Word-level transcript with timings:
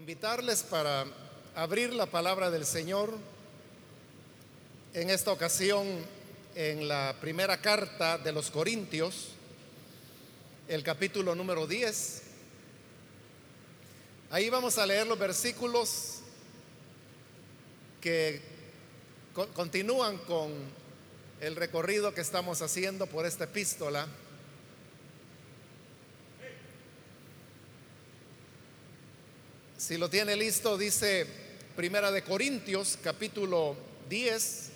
invitarles 0.00 0.62
para 0.62 1.04
abrir 1.54 1.92
la 1.92 2.06
palabra 2.06 2.50
del 2.50 2.64
Señor 2.64 3.12
en 4.94 5.10
esta 5.10 5.30
ocasión 5.30 5.86
en 6.54 6.88
la 6.88 7.14
primera 7.20 7.60
carta 7.60 8.16
de 8.16 8.32
los 8.32 8.50
Corintios, 8.50 9.28
el 10.68 10.82
capítulo 10.82 11.34
número 11.34 11.66
10. 11.66 12.22
Ahí 14.30 14.48
vamos 14.48 14.78
a 14.78 14.86
leer 14.86 15.06
los 15.06 15.18
versículos 15.18 16.20
que 18.00 18.40
co- 19.34 19.48
continúan 19.48 20.16
con 20.16 20.50
el 21.42 21.56
recorrido 21.56 22.14
que 22.14 22.22
estamos 22.22 22.62
haciendo 22.62 23.06
por 23.06 23.26
esta 23.26 23.44
epístola. 23.44 24.06
Si 29.90 29.98
lo 29.98 30.08
tiene 30.08 30.36
listo, 30.36 30.78
dice 30.78 31.26
Primera 31.74 32.12
de 32.12 32.22
Corintios, 32.22 32.96
capítulo 33.02 33.74
10, 34.08 34.70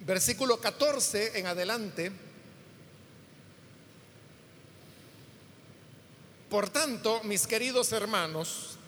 versículo 0.00 0.58
14 0.58 1.38
en 1.38 1.46
adelante. 1.46 2.12
Por 6.48 6.70
tanto, 6.70 7.22
mis 7.24 7.46
queridos 7.46 7.92
hermanos, 7.92 8.78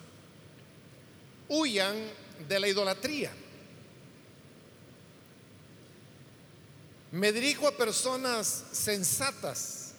huyan 1.50 1.94
de 2.48 2.58
la 2.58 2.68
idolatría. 2.68 3.30
Me 7.12 7.32
dirijo 7.32 7.68
a 7.68 7.76
personas 7.76 8.64
sensatas. 8.72 9.92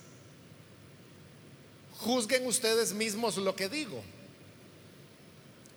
Juzguen 1.99 2.47
ustedes 2.47 2.93
mismos 2.93 3.37
lo 3.37 3.55
que 3.55 3.69
digo. 3.69 4.03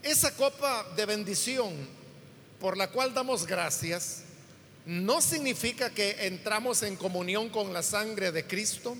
Esa 0.02 0.34
copa 0.34 0.84
de 0.96 1.06
bendición 1.06 1.72
por 2.60 2.76
la 2.76 2.90
cual 2.90 3.14
damos 3.14 3.46
gracias 3.46 4.24
no 4.84 5.20
significa 5.20 5.90
que 5.90 6.26
entramos 6.26 6.82
en 6.82 6.96
comunión 6.96 7.48
con 7.48 7.72
la 7.72 7.84
sangre 7.84 8.32
de 8.32 8.44
Cristo. 8.44 8.96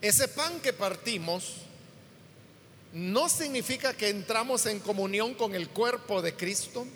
Ese 0.00 0.28
pan 0.28 0.60
que 0.60 0.72
partimos 0.72 1.56
no 2.94 3.28
significa 3.28 3.92
que 3.92 4.08
entramos 4.08 4.64
en 4.64 4.80
comunión 4.80 5.34
con 5.34 5.54
el 5.54 5.68
cuerpo 5.68 6.22
de 6.22 6.34
Cristo. 6.34 6.86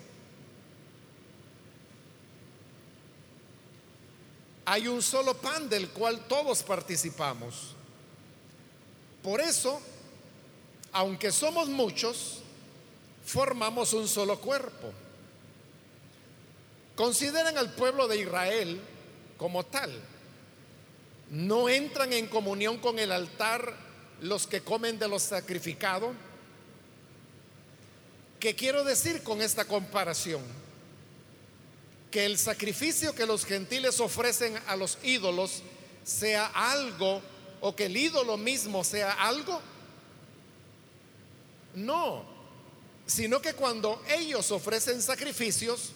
Hay 4.65 4.87
un 4.87 5.03
solo 5.03 5.37
pan 5.37 5.69
del 5.69 5.89
cual 5.89 6.25
todos 6.27 6.63
participamos. 6.63 7.75
Por 9.21 9.39
eso, 9.39 9.79
aunque 10.95 11.29
somos 11.33 11.67
muchos, 11.67 12.37
formamos 13.25 13.91
un 13.91 14.07
solo 14.07 14.39
cuerpo. 14.39 14.93
Consideren 16.95 17.57
al 17.57 17.73
pueblo 17.73 18.07
de 18.07 18.21
Israel 18.21 18.79
como 19.35 19.65
tal. 19.65 19.91
No 21.31 21.67
entran 21.67 22.13
en 22.13 22.27
comunión 22.27 22.77
con 22.77 22.97
el 22.97 23.11
altar 23.11 23.75
los 24.21 24.47
que 24.47 24.61
comen 24.61 24.97
de 24.97 25.09
lo 25.09 25.19
sacrificado. 25.19 26.13
¿Qué 28.39 28.55
quiero 28.55 28.85
decir 28.85 29.21
con 29.21 29.41
esta 29.41 29.65
comparación? 29.65 30.43
Que 32.09 32.25
el 32.25 32.37
sacrificio 32.37 33.13
que 33.13 33.25
los 33.25 33.43
gentiles 33.43 33.99
ofrecen 33.99 34.57
a 34.65 34.77
los 34.77 34.97
ídolos 35.03 35.61
sea 36.05 36.45
algo 36.45 37.21
o 37.59 37.75
que 37.75 37.87
el 37.87 37.97
ídolo 37.97 38.37
mismo 38.37 38.85
sea 38.85 39.11
algo. 39.11 39.59
No, 41.75 42.23
sino 43.05 43.41
que 43.41 43.53
cuando 43.53 44.01
ellos 44.09 44.51
ofrecen 44.51 45.01
sacrificios, 45.01 45.91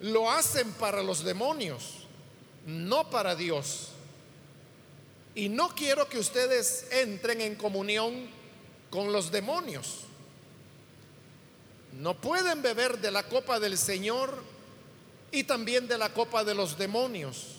lo 0.00 0.30
hacen 0.30 0.70
para 0.72 1.02
los 1.02 1.24
demonios, 1.24 2.06
no 2.66 3.08
para 3.10 3.34
Dios. 3.34 3.88
Y 5.34 5.48
no 5.48 5.74
quiero 5.74 6.08
que 6.08 6.18
ustedes 6.18 6.86
entren 6.90 7.40
en 7.40 7.56
comunión 7.56 8.28
con 8.90 9.12
los 9.12 9.30
demonios. 9.30 10.00
No 12.00 12.14
pueden 12.20 12.62
beber 12.62 12.98
de 12.98 13.10
la 13.10 13.22
copa 13.22 13.58
del 13.58 13.78
Señor 13.78 14.42
y 15.32 15.44
también 15.44 15.88
de 15.88 15.98
la 15.98 16.12
copa 16.12 16.44
de 16.44 16.54
los 16.54 16.76
demonios. 16.76 17.56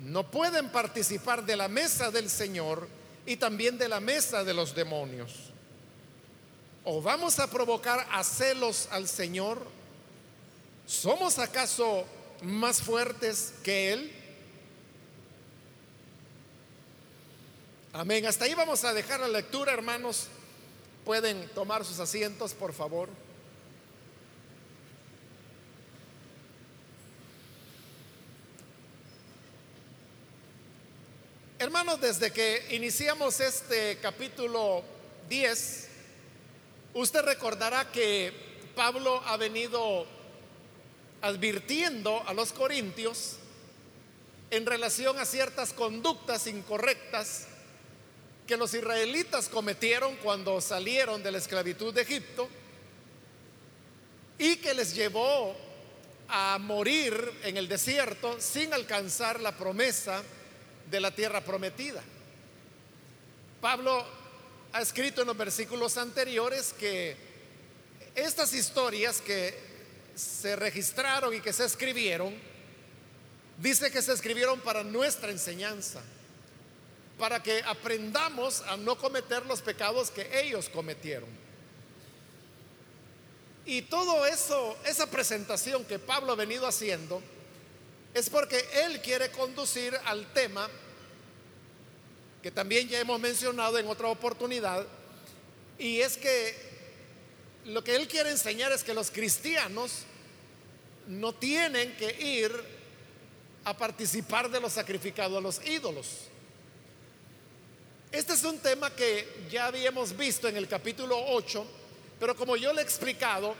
No 0.00 0.28
pueden 0.28 0.70
participar 0.70 1.44
de 1.44 1.56
la 1.56 1.68
mesa 1.68 2.10
del 2.10 2.28
Señor 2.28 2.88
y 3.24 3.36
también 3.36 3.78
de 3.78 3.88
la 3.88 4.00
mesa 4.00 4.42
de 4.42 4.52
los 4.52 4.74
demonios. 4.74 5.51
¿O 6.84 7.00
vamos 7.00 7.38
a 7.38 7.46
provocar 7.46 8.06
a 8.10 8.24
celos 8.24 8.88
al 8.90 9.06
Señor? 9.06 9.64
¿Somos 10.84 11.38
acaso 11.38 12.04
más 12.42 12.82
fuertes 12.82 13.54
que 13.62 13.92
Él? 13.92 14.12
Amén. 17.92 18.26
Hasta 18.26 18.46
ahí 18.46 18.54
vamos 18.54 18.84
a 18.84 18.92
dejar 18.92 19.20
la 19.20 19.28
lectura, 19.28 19.72
hermanos. 19.72 20.26
Pueden 21.04 21.48
tomar 21.50 21.84
sus 21.84 22.00
asientos, 22.00 22.52
por 22.52 22.72
favor. 22.72 23.08
Hermanos, 31.60 32.00
desde 32.00 32.32
que 32.32 32.66
iniciamos 32.70 33.38
este 33.38 33.98
capítulo 33.98 34.82
10, 35.28 35.91
usted 36.94 37.22
recordará 37.22 37.90
que 37.90 38.32
Pablo 38.74 39.22
ha 39.26 39.36
venido 39.36 40.06
advirtiendo 41.20 42.22
a 42.26 42.34
los 42.34 42.52
corintios 42.52 43.36
en 44.50 44.66
relación 44.66 45.18
a 45.18 45.24
ciertas 45.24 45.72
conductas 45.72 46.46
incorrectas 46.46 47.46
que 48.46 48.56
los 48.56 48.74
israelitas 48.74 49.48
cometieron 49.48 50.16
cuando 50.16 50.60
salieron 50.60 51.22
de 51.22 51.30
la 51.30 51.38
esclavitud 51.38 51.94
de 51.94 52.02
Egipto 52.02 52.48
y 54.38 54.56
que 54.56 54.74
les 54.74 54.94
llevó 54.94 55.54
a 56.28 56.58
morir 56.58 57.32
en 57.44 57.56
el 57.56 57.68
desierto 57.68 58.40
sin 58.40 58.74
alcanzar 58.74 59.40
la 59.40 59.52
promesa 59.52 60.22
de 60.90 61.00
la 61.00 61.14
tierra 61.14 61.40
prometida. 61.40 62.02
Pablo 63.60 64.04
ha 64.72 64.80
escrito 64.80 65.20
en 65.20 65.26
los 65.26 65.36
versículos 65.36 65.98
anteriores 65.98 66.72
que 66.72 67.16
estas 68.14 68.54
historias 68.54 69.20
que 69.20 69.54
se 70.14 70.56
registraron 70.56 71.34
y 71.34 71.40
que 71.40 71.52
se 71.52 71.64
escribieron, 71.64 72.34
dice 73.58 73.90
que 73.90 74.02
se 74.02 74.12
escribieron 74.12 74.60
para 74.60 74.82
nuestra 74.82 75.30
enseñanza, 75.30 76.00
para 77.18 77.42
que 77.42 77.62
aprendamos 77.66 78.62
a 78.62 78.76
no 78.76 78.96
cometer 78.96 79.44
los 79.46 79.60
pecados 79.60 80.10
que 80.10 80.40
ellos 80.40 80.68
cometieron. 80.68 81.28
Y 83.64 83.82
todo 83.82 84.26
eso, 84.26 84.76
esa 84.84 85.08
presentación 85.08 85.84
que 85.84 85.98
Pablo 85.98 86.32
ha 86.32 86.36
venido 86.36 86.66
haciendo, 86.66 87.22
es 88.14 88.28
porque 88.28 88.64
él 88.84 89.00
quiere 89.00 89.30
conducir 89.30 89.98
al 90.04 90.32
tema 90.32 90.68
que 92.42 92.50
también 92.50 92.88
ya 92.88 92.98
hemos 92.98 93.20
mencionado 93.20 93.78
en 93.78 93.86
otra 93.86 94.08
oportunidad, 94.08 94.86
y 95.78 96.00
es 96.00 96.16
que 96.16 96.54
lo 97.66 97.84
que 97.84 97.94
él 97.94 98.08
quiere 98.08 98.30
enseñar 98.30 98.72
es 98.72 98.82
que 98.82 98.94
los 98.94 99.10
cristianos 99.10 100.02
no 101.06 101.32
tienen 101.32 101.96
que 101.96 102.10
ir 102.20 102.52
a 103.64 103.76
participar 103.76 104.50
de 104.50 104.60
lo 104.60 104.68
sacrificado 104.68 105.38
a 105.38 105.40
los 105.40 105.64
ídolos. 105.64 106.06
Este 108.10 108.32
es 108.32 108.44
un 108.44 108.58
tema 108.58 108.94
que 108.94 109.26
ya 109.50 109.66
habíamos 109.66 110.16
visto 110.16 110.48
en 110.48 110.56
el 110.56 110.68
capítulo 110.68 111.16
8, 111.28 111.64
pero 112.18 112.36
como 112.36 112.56
yo 112.56 112.72
le 112.72 112.82
he 112.82 112.84
explicado, 112.84 113.54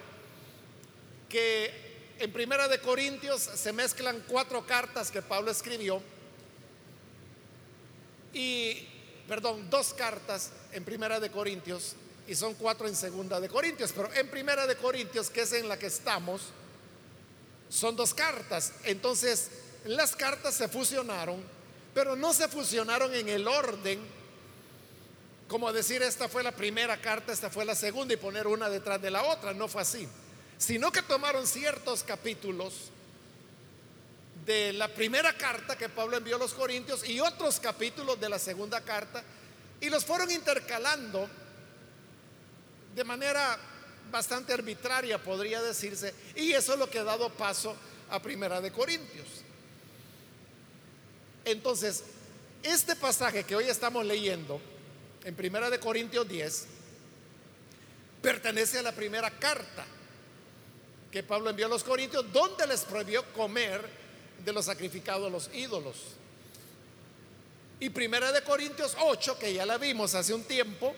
que 1.28 1.72
en 2.18 2.30
Primera 2.32 2.68
de 2.68 2.78
Corintios 2.78 3.40
se 3.40 3.72
mezclan 3.72 4.22
cuatro 4.28 4.66
cartas 4.66 5.10
que 5.10 5.22
Pablo 5.22 5.50
escribió 5.50 6.02
y, 8.32 8.86
perdón, 9.28 9.68
dos 9.70 9.94
cartas 9.94 10.50
en 10.72 10.84
Primera 10.84 11.20
de 11.20 11.30
Corintios 11.30 11.96
y 12.26 12.34
son 12.34 12.54
cuatro 12.54 12.86
en 12.86 12.96
Segunda 12.96 13.40
de 13.40 13.48
Corintios, 13.48 13.92
pero 13.94 14.12
en 14.14 14.28
Primera 14.30 14.66
de 14.66 14.76
Corintios, 14.76 15.28
que 15.30 15.42
es 15.42 15.52
en 15.52 15.68
la 15.68 15.78
que 15.78 15.86
estamos, 15.86 16.42
son 17.68 17.96
dos 17.96 18.14
cartas. 18.14 18.72
Entonces, 18.84 19.50
las 19.84 20.14
cartas 20.14 20.54
se 20.54 20.68
fusionaron, 20.68 21.42
pero 21.94 22.14
no 22.16 22.32
se 22.32 22.48
fusionaron 22.48 23.12
en 23.14 23.28
el 23.28 23.48
orden, 23.48 24.00
como 25.48 25.72
decir, 25.72 26.02
esta 26.02 26.28
fue 26.28 26.42
la 26.42 26.52
primera 26.52 27.00
carta, 27.00 27.32
esta 27.32 27.50
fue 27.50 27.64
la 27.64 27.74
segunda 27.74 28.14
y 28.14 28.16
poner 28.16 28.46
una 28.46 28.70
detrás 28.70 29.02
de 29.02 29.10
la 29.10 29.22
otra, 29.24 29.52
no 29.52 29.68
fue 29.68 29.82
así, 29.82 30.08
sino 30.56 30.92
que 30.92 31.02
tomaron 31.02 31.46
ciertos 31.46 32.02
capítulos 32.02 32.91
de 34.44 34.72
la 34.72 34.88
primera 34.88 35.36
carta 35.36 35.76
que 35.76 35.88
Pablo 35.88 36.16
envió 36.16 36.36
a 36.36 36.38
los 36.40 36.52
Corintios 36.52 37.08
y 37.08 37.20
otros 37.20 37.60
capítulos 37.60 38.20
de 38.20 38.28
la 38.28 38.38
segunda 38.38 38.80
carta 38.80 39.22
Y 39.80 39.90
los 39.90 40.04
fueron 40.04 40.30
intercalando 40.30 41.28
de 42.94 43.04
manera 43.04 43.58
bastante 44.10 44.52
arbitraria, 44.52 45.22
podría 45.22 45.62
decirse, 45.62 46.14
y 46.36 46.52
eso 46.52 46.74
es 46.74 46.78
lo 46.78 46.88
que 46.88 46.98
ha 46.98 47.04
dado 47.04 47.30
paso 47.30 47.74
a 48.10 48.20
Primera 48.20 48.60
de 48.60 48.70
Corintios. 48.70 49.26
Entonces, 51.44 52.04
este 52.62 52.94
pasaje 52.94 53.44
que 53.44 53.56
hoy 53.56 53.64
estamos 53.64 54.04
leyendo 54.04 54.60
en 55.24 55.34
Primera 55.34 55.70
de 55.70 55.80
Corintios 55.80 56.28
10 56.28 56.66
pertenece 58.20 58.78
a 58.78 58.82
la 58.82 58.92
primera 58.92 59.30
carta 59.30 59.84
que 61.10 61.22
Pablo 61.22 61.50
envió 61.50 61.66
a 61.66 61.70
los 61.70 61.82
Corintios, 61.82 62.30
donde 62.32 62.66
les 62.66 62.82
prohibió 62.82 63.24
comer 63.32 64.01
de 64.44 64.52
los 64.52 64.66
sacrificados 64.66 65.26
a 65.26 65.30
los 65.30 65.50
ídolos. 65.54 65.96
Y 67.80 67.90
Primera 67.90 68.30
de 68.30 68.42
Corintios 68.42 68.96
8, 69.00 69.38
que 69.38 69.54
ya 69.54 69.66
la 69.66 69.78
vimos 69.78 70.14
hace 70.14 70.32
un 70.32 70.44
tiempo, 70.44 70.94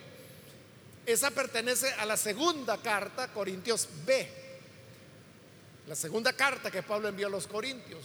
esa 1.07 1.31
pertenece 1.31 1.93
a 1.95 2.05
la 2.05 2.17
segunda 2.17 2.79
carta, 2.79 3.29
Corintios 3.29 3.89
B. 4.05 4.29
La 5.87 5.95
segunda 5.95 6.33
carta 6.33 6.71
que 6.71 6.83
Pablo 6.83 7.09
envió 7.09 7.27
a 7.27 7.31
los 7.31 7.47
Corintios. 7.47 8.05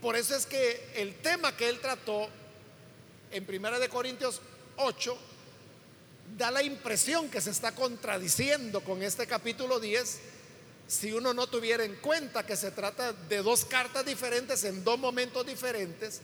Por 0.00 0.16
eso 0.16 0.34
es 0.34 0.46
que 0.46 0.90
el 0.94 1.16
tema 1.16 1.56
que 1.56 1.68
él 1.68 1.78
trató 1.80 2.28
en 3.30 3.44
Primera 3.44 3.78
de 3.78 3.88
Corintios 3.88 4.40
8 4.76 5.18
da 6.38 6.50
la 6.50 6.62
impresión 6.62 7.28
que 7.28 7.40
se 7.40 7.50
está 7.50 7.74
contradiciendo 7.74 8.82
con 8.82 9.02
este 9.02 9.26
capítulo 9.26 9.78
10 9.78 10.20
si 10.90 11.12
uno 11.12 11.32
no 11.32 11.46
tuviera 11.46 11.84
en 11.84 11.94
cuenta 11.96 12.44
que 12.44 12.56
se 12.56 12.72
trata 12.72 13.12
de 13.12 13.44
dos 13.44 13.64
cartas 13.64 14.04
diferentes 14.04 14.64
en 14.64 14.82
dos 14.82 14.98
momentos 14.98 15.46
diferentes 15.46 16.20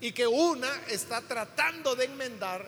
y 0.00 0.12
que 0.12 0.26
una 0.26 0.70
está 0.88 1.20
tratando 1.20 1.94
de 1.94 2.06
enmendar 2.06 2.66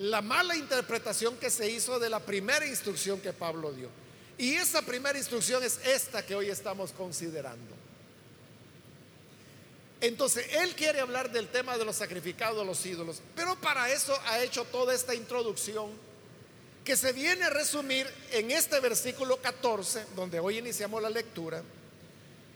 la 0.00 0.20
mala 0.20 0.56
interpretación 0.56 1.38
que 1.38 1.48
se 1.48 1.70
hizo 1.70 1.98
de 1.98 2.10
la 2.10 2.20
primera 2.20 2.66
instrucción 2.66 3.18
que 3.18 3.32
Pablo 3.32 3.72
dio. 3.72 3.88
Y 4.36 4.56
esa 4.56 4.82
primera 4.82 5.16
instrucción 5.16 5.64
es 5.64 5.80
esta 5.86 6.24
que 6.24 6.34
hoy 6.34 6.50
estamos 6.50 6.92
considerando. 6.92 7.74
Entonces, 10.02 10.46
él 10.52 10.74
quiere 10.74 11.00
hablar 11.00 11.32
del 11.32 11.48
tema 11.48 11.78
de 11.78 11.86
los 11.86 11.96
sacrificados 11.96 12.64
los 12.66 12.84
ídolos, 12.84 13.22
pero 13.34 13.58
para 13.58 13.90
eso 13.90 14.14
ha 14.26 14.42
hecho 14.42 14.64
toda 14.66 14.94
esta 14.94 15.14
introducción 15.14 16.07
que 16.88 16.96
se 16.96 17.12
viene 17.12 17.44
a 17.44 17.50
resumir 17.50 18.10
en 18.30 18.50
este 18.50 18.80
versículo 18.80 19.36
14, 19.42 20.06
donde 20.16 20.40
hoy 20.40 20.56
iniciamos 20.56 21.02
la 21.02 21.10
lectura, 21.10 21.62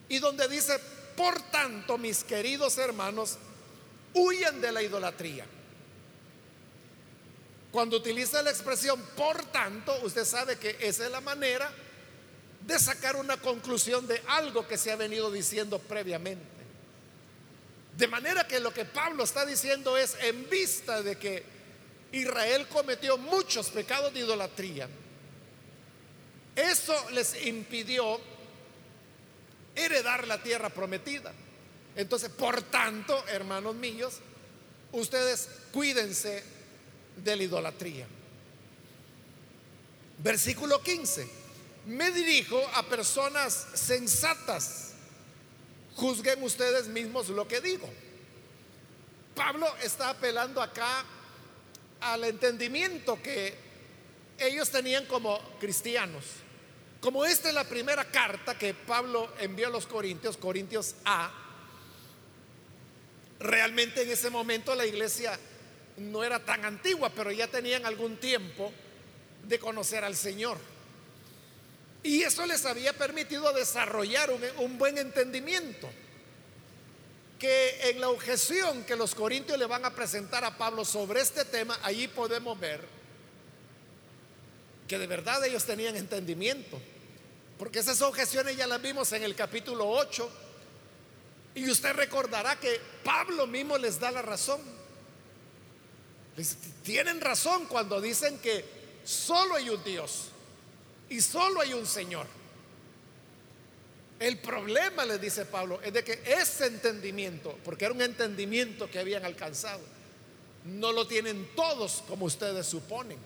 y 0.09 0.21
donde 0.21 0.49
dice, 0.49 0.79
por 1.15 1.39
tanto, 1.51 1.99
mis 1.99 2.25
queridos 2.25 2.79
hermanos, 2.79 3.37
huyan 4.15 4.59
de 4.63 4.73
la 4.73 4.83
idolatría. 4.83 5.45
Cuando 7.71 7.99
utiliza 7.99 8.41
la 8.41 8.49
expresión 8.49 9.03
por 9.19 9.45
tanto, 9.53 9.95
usted 10.03 10.25
sabe 10.25 10.57
que 10.57 10.79
esa 10.81 11.05
es 11.05 11.11
la 11.11 11.21
manera 11.21 11.71
de 12.67 12.79
sacar 12.79 13.17
una 13.17 13.37
conclusión 13.37 14.07
de 14.07 14.23
algo 14.29 14.67
que 14.67 14.79
se 14.79 14.91
ha 14.91 14.97
venido 14.97 15.31
diciendo 15.31 15.79
previamente. 15.79 16.47
De 17.99 18.09
manera 18.09 18.49
que 18.49 18.61
lo 18.61 18.73
que 18.73 18.87
Pablo 18.87 19.25
está 19.25 19.45
diciendo 19.45 19.99
es 19.99 20.17
en 20.23 20.49
vista 20.49 21.03
de 21.03 21.19
que 21.19 21.52
Israel 22.13 22.69
cometió 22.69 23.17
muchos 23.17 23.71
pecados 23.71 24.13
de 24.13 24.21
idolatría. 24.21 24.89
Eso 26.55 27.11
les 27.11 27.47
impidió 27.47 28.21
heredar 29.75 30.27
la 30.27 30.43
tierra 30.43 30.69
prometida. 30.69 31.33
Entonces, 31.97 32.29
por 32.29 32.63
tanto, 32.63 33.27
hermanos 33.29 33.75
míos, 33.75 34.19
ustedes 34.93 35.49
cuídense 35.73 36.43
de 37.17 37.37
la 37.37 37.43
idolatría. 37.43 38.07
Versículo 40.19 40.83
15. 40.83 41.29
Me 41.87 42.11
dirijo 42.11 42.61
a 42.75 42.83
personas 42.85 43.69
sensatas. 43.75 44.93
Juzguen 45.97 46.43
ustedes 46.43 46.89
mismos 46.89 47.29
lo 47.29 47.49
que 47.49 47.61
digo. 47.61 47.89
Pablo 49.35 49.67
está 49.83 50.11
apelando 50.11 50.61
acá 50.61 51.05
al 52.03 52.25
entendimiento 52.25 53.21
que 53.23 53.55
ellos 54.39 54.71
tenían 54.71 55.07
como 55.07 55.39
cristianos. 55.59 56.25
Como 57.01 57.25
esta 57.25 57.49
es 57.49 57.55
la 57.55 57.65
primera 57.65 58.05
carta 58.05 58.57
que 58.57 58.75
Pablo 58.75 59.33
envió 59.39 59.69
a 59.69 59.71
los 59.71 59.87
Corintios, 59.87 60.37
Corintios 60.37 60.95
A, 61.05 61.33
realmente 63.41 64.03
en 64.03 64.11
ese 64.11 64.31
momento 64.31 64.75
la 64.75 64.87
iglesia 64.87 65.39
no 65.97 66.23
era 66.23 66.45
tan 66.45 66.65
antigua, 66.65 67.11
pero 67.11 67.31
ya 67.31 67.49
tenían 67.49 67.85
algún 67.87 68.17
tiempo 68.19 68.73
de 69.45 69.59
conocer 69.59 70.05
al 70.05 70.17
Señor. 70.17 70.59
Y 72.03 72.23
eso 72.23 72.47
les 72.47 72.65
había 72.67 72.93
permitido 72.93 73.53
desarrollar 73.53 74.31
un, 74.59 74.79
buen 74.79 74.99
entendimiento. 74.99 75.89
Que 77.43 77.91
en 77.91 78.01
la 78.01 78.09
objeción 78.09 78.85
que 78.85 78.95
los 78.95 79.17
corintios 79.17 79.59
le 79.59 79.67
van 79.67 79.85
a 79.85 79.93
presentar 79.93 80.45
a 80.45 80.57
Pablo 80.57 80.85
sobre 80.85 81.21
este 81.21 81.45
tema, 81.45 81.77
allí 81.83 82.07
podemos 82.07 82.57
ver 82.61 82.81
que 84.87 84.97
de 84.97 85.09
verdad 85.09 85.45
ellos 85.45 85.65
tenían 85.65 85.97
entendimiento. 85.97 86.81
Porque 87.59 87.81
esas 87.81 88.01
objeciones 88.01 88.57
ya 88.57 88.69
las 88.69 88.81
vimos 88.81 89.11
en 89.11 89.25
el 89.25 89.35
capítulo 89.35 89.89
8. 89.89 90.31
Y 91.57 91.69
usted 91.69 91.95
recordará 91.95 92.61
que 92.61 92.81
Pablo 93.03 93.49
mismo 93.49 93.77
les 93.77 93.99
da 93.99 94.13
la 94.13 94.23
razón. 94.23 94.61
Tienen 96.85 97.21
razón 97.21 97.67
cuando 97.67 98.01
dicen 98.01 98.39
que 98.39 98.65
solo 99.03 99.57
hay 99.57 99.69
un 99.69 99.83
Dios 99.83 100.29
y 101.09 101.21
solo 101.21 101.61
hay 101.61 101.75
un 101.75 101.89
Señor. 101.89 102.42
El 104.23 104.39
problema, 104.39 105.05
les 105.05 105.21
dice 105.21 105.45
Pablo, 105.47 105.81
es 105.83 105.93
de 105.93 106.05
que 106.05 106.23
ese 106.25 106.67
entendimiento, 106.67 107.59
porque 107.65 107.87
era 107.87 107.93
un 107.93 108.03
entendimiento 108.03 108.89
que 108.89 109.01
habían 109.01 109.25
alcanzado, 109.25 109.81
no 110.65 110.93
lo 110.93 111.09
tienen 111.09 111.51
todos 111.57 112.05
como 112.07 112.27
ustedes 112.27 112.65
suponen. 112.67 113.19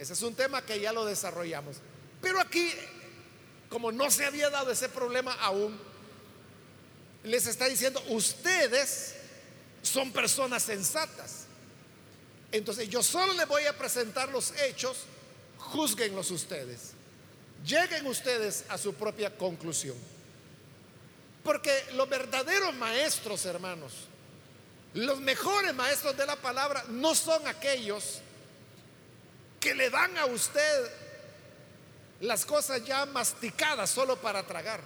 Ese 0.00 0.14
es 0.14 0.22
un 0.22 0.34
tema 0.34 0.62
que 0.62 0.80
ya 0.80 0.92
lo 0.92 1.04
desarrollamos. 1.04 1.76
Pero 2.20 2.40
aquí, 2.40 2.72
como 3.68 3.92
no 3.92 4.10
se 4.10 4.24
había 4.24 4.50
dado 4.50 4.72
ese 4.72 4.88
problema 4.88 5.32
aún, 5.34 5.78
les 7.22 7.46
está 7.46 7.66
diciendo, 7.66 8.02
ustedes 8.08 9.14
son 9.80 10.10
personas 10.10 10.64
sensatas. 10.64 11.44
Entonces 12.50 12.88
yo 12.88 13.00
solo 13.00 13.32
les 13.34 13.46
voy 13.46 13.62
a 13.66 13.78
presentar 13.78 14.28
los 14.30 14.52
hechos, 14.60 15.04
juzguenlos 15.56 16.32
ustedes. 16.32 16.94
Lleguen 17.64 18.06
ustedes 18.06 18.64
a 18.68 18.78
su 18.78 18.94
propia 18.94 19.36
conclusión. 19.36 19.96
Porque 21.42 21.72
los 21.94 22.08
verdaderos 22.08 22.74
maestros, 22.74 23.44
hermanos, 23.46 23.92
los 24.94 25.20
mejores 25.20 25.74
maestros 25.74 26.16
de 26.16 26.26
la 26.26 26.36
palabra 26.36 26.84
no 26.88 27.14
son 27.14 27.46
aquellos 27.46 28.20
que 29.58 29.74
le 29.74 29.90
dan 29.90 30.16
a 30.18 30.26
usted 30.26 30.90
las 32.20 32.44
cosas 32.44 32.84
ya 32.84 33.06
masticadas 33.06 33.90
solo 33.90 34.16
para 34.16 34.42
tragar. 34.42 34.80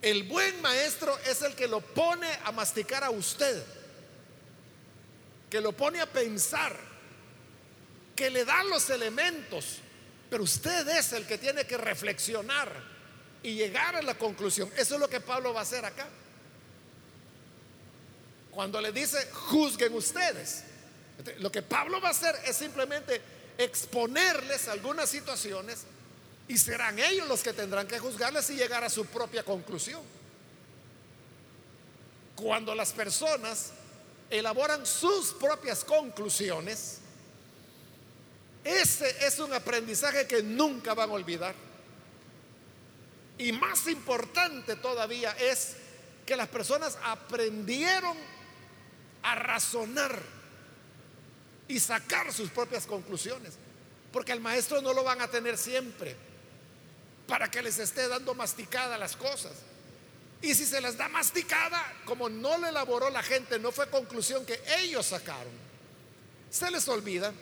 El 0.00 0.24
buen 0.24 0.60
maestro 0.60 1.16
es 1.26 1.42
el 1.42 1.54
que 1.54 1.68
lo 1.68 1.80
pone 1.80 2.28
a 2.44 2.52
masticar 2.52 3.04
a 3.04 3.10
usted, 3.10 3.62
que 5.48 5.60
lo 5.60 5.72
pone 5.72 6.00
a 6.00 6.06
pensar, 6.06 6.76
que 8.16 8.30
le 8.30 8.44
da 8.44 8.64
los 8.64 8.90
elementos, 8.90 9.78
pero 10.32 10.44
usted 10.44 10.88
es 10.88 11.12
el 11.12 11.26
que 11.26 11.36
tiene 11.36 11.66
que 11.66 11.76
reflexionar 11.76 12.72
y 13.42 13.54
llegar 13.54 13.96
a 13.96 14.00
la 14.00 14.14
conclusión. 14.14 14.72
Eso 14.78 14.94
es 14.94 15.00
lo 15.02 15.06
que 15.06 15.20
Pablo 15.20 15.52
va 15.52 15.60
a 15.60 15.62
hacer 15.62 15.84
acá. 15.84 16.08
Cuando 18.50 18.80
le 18.80 18.92
dice, 18.92 19.28
juzguen 19.30 19.92
ustedes. 19.92 20.64
Lo 21.40 21.52
que 21.52 21.60
Pablo 21.60 22.00
va 22.00 22.08
a 22.08 22.10
hacer 22.12 22.34
es 22.46 22.56
simplemente 22.56 23.20
exponerles 23.58 24.68
algunas 24.68 25.10
situaciones 25.10 25.82
y 26.48 26.56
serán 26.56 26.98
ellos 26.98 27.28
los 27.28 27.42
que 27.42 27.52
tendrán 27.52 27.86
que 27.86 27.98
juzgarles 27.98 28.48
y 28.48 28.54
llegar 28.54 28.82
a 28.82 28.88
su 28.88 29.04
propia 29.04 29.42
conclusión. 29.42 30.00
Cuando 32.36 32.74
las 32.74 32.94
personas 32.94 33.72
elaboran 34.30 34.86
sus 34.86 35.34
propias 35.34 35.84
conclusiones, 35.84 37.01
ese 38.64 39.26
es 39.26 39.38
un 39.38 39.52
aprendizaje 39.52 40.26
que 40.26 40.42
nunca 40.42 40.94
van 40.94 41.10
a 41.10 41.14
olvidar. 41.14 41.54
Y 43.38 43.52
más 43.52 43.86
importante 43.88 44.76
todavía 44.76 45.32
es 45.32 45.74
que 46.24 46.36
las 46.36 46.48
personas 46.48 46.96
aprendieron 47.02 48.16
a 49.22 49.34
razonar 49.34 50.20
y 51.66 51.80
sacar 51.80 52.32
sus 52.32 52.50
propias 52.50 52.86
conclusiones. 52.86 53.54
Porque 54.12 54.32
el 54.32 54.40
maestro 54.40 54.82
no 54.82 54.92
lo 54.92 55.02
van 55.02 55.20
a 55.22 55.28
tener 55.28 55.56
siempre 55.56 56.14
para 57.26 57.50
que 57.50 57.62
les 57.62 57.78
esté 57.78 58.08
dando 58.08 58.34
masticada 58.34 58.98
las 58.98 59.16
cosas. 59.16 59.52
Y 60.42 60.54
si 60.54 60.66
se 60.66 60.80
las 60.80 60.96
da 60.96 61.08
masticada, 61.08 61.80
como 62.04 62.28
no 62.28 62.58
le 62.58 62.68
elaboró 62.68 63.08
la 63.10 63.22
gente, 63.22 63.58
no 63.58 63.72
fue 63.72 63.88
conclusión 63.88 64.44
que 64.44 64.60
ellos 64.78 65.06
sacaron. 65.06 65.52
Se 66.50 66.70
les 66.70 66.86
olvida. 66.88 67.32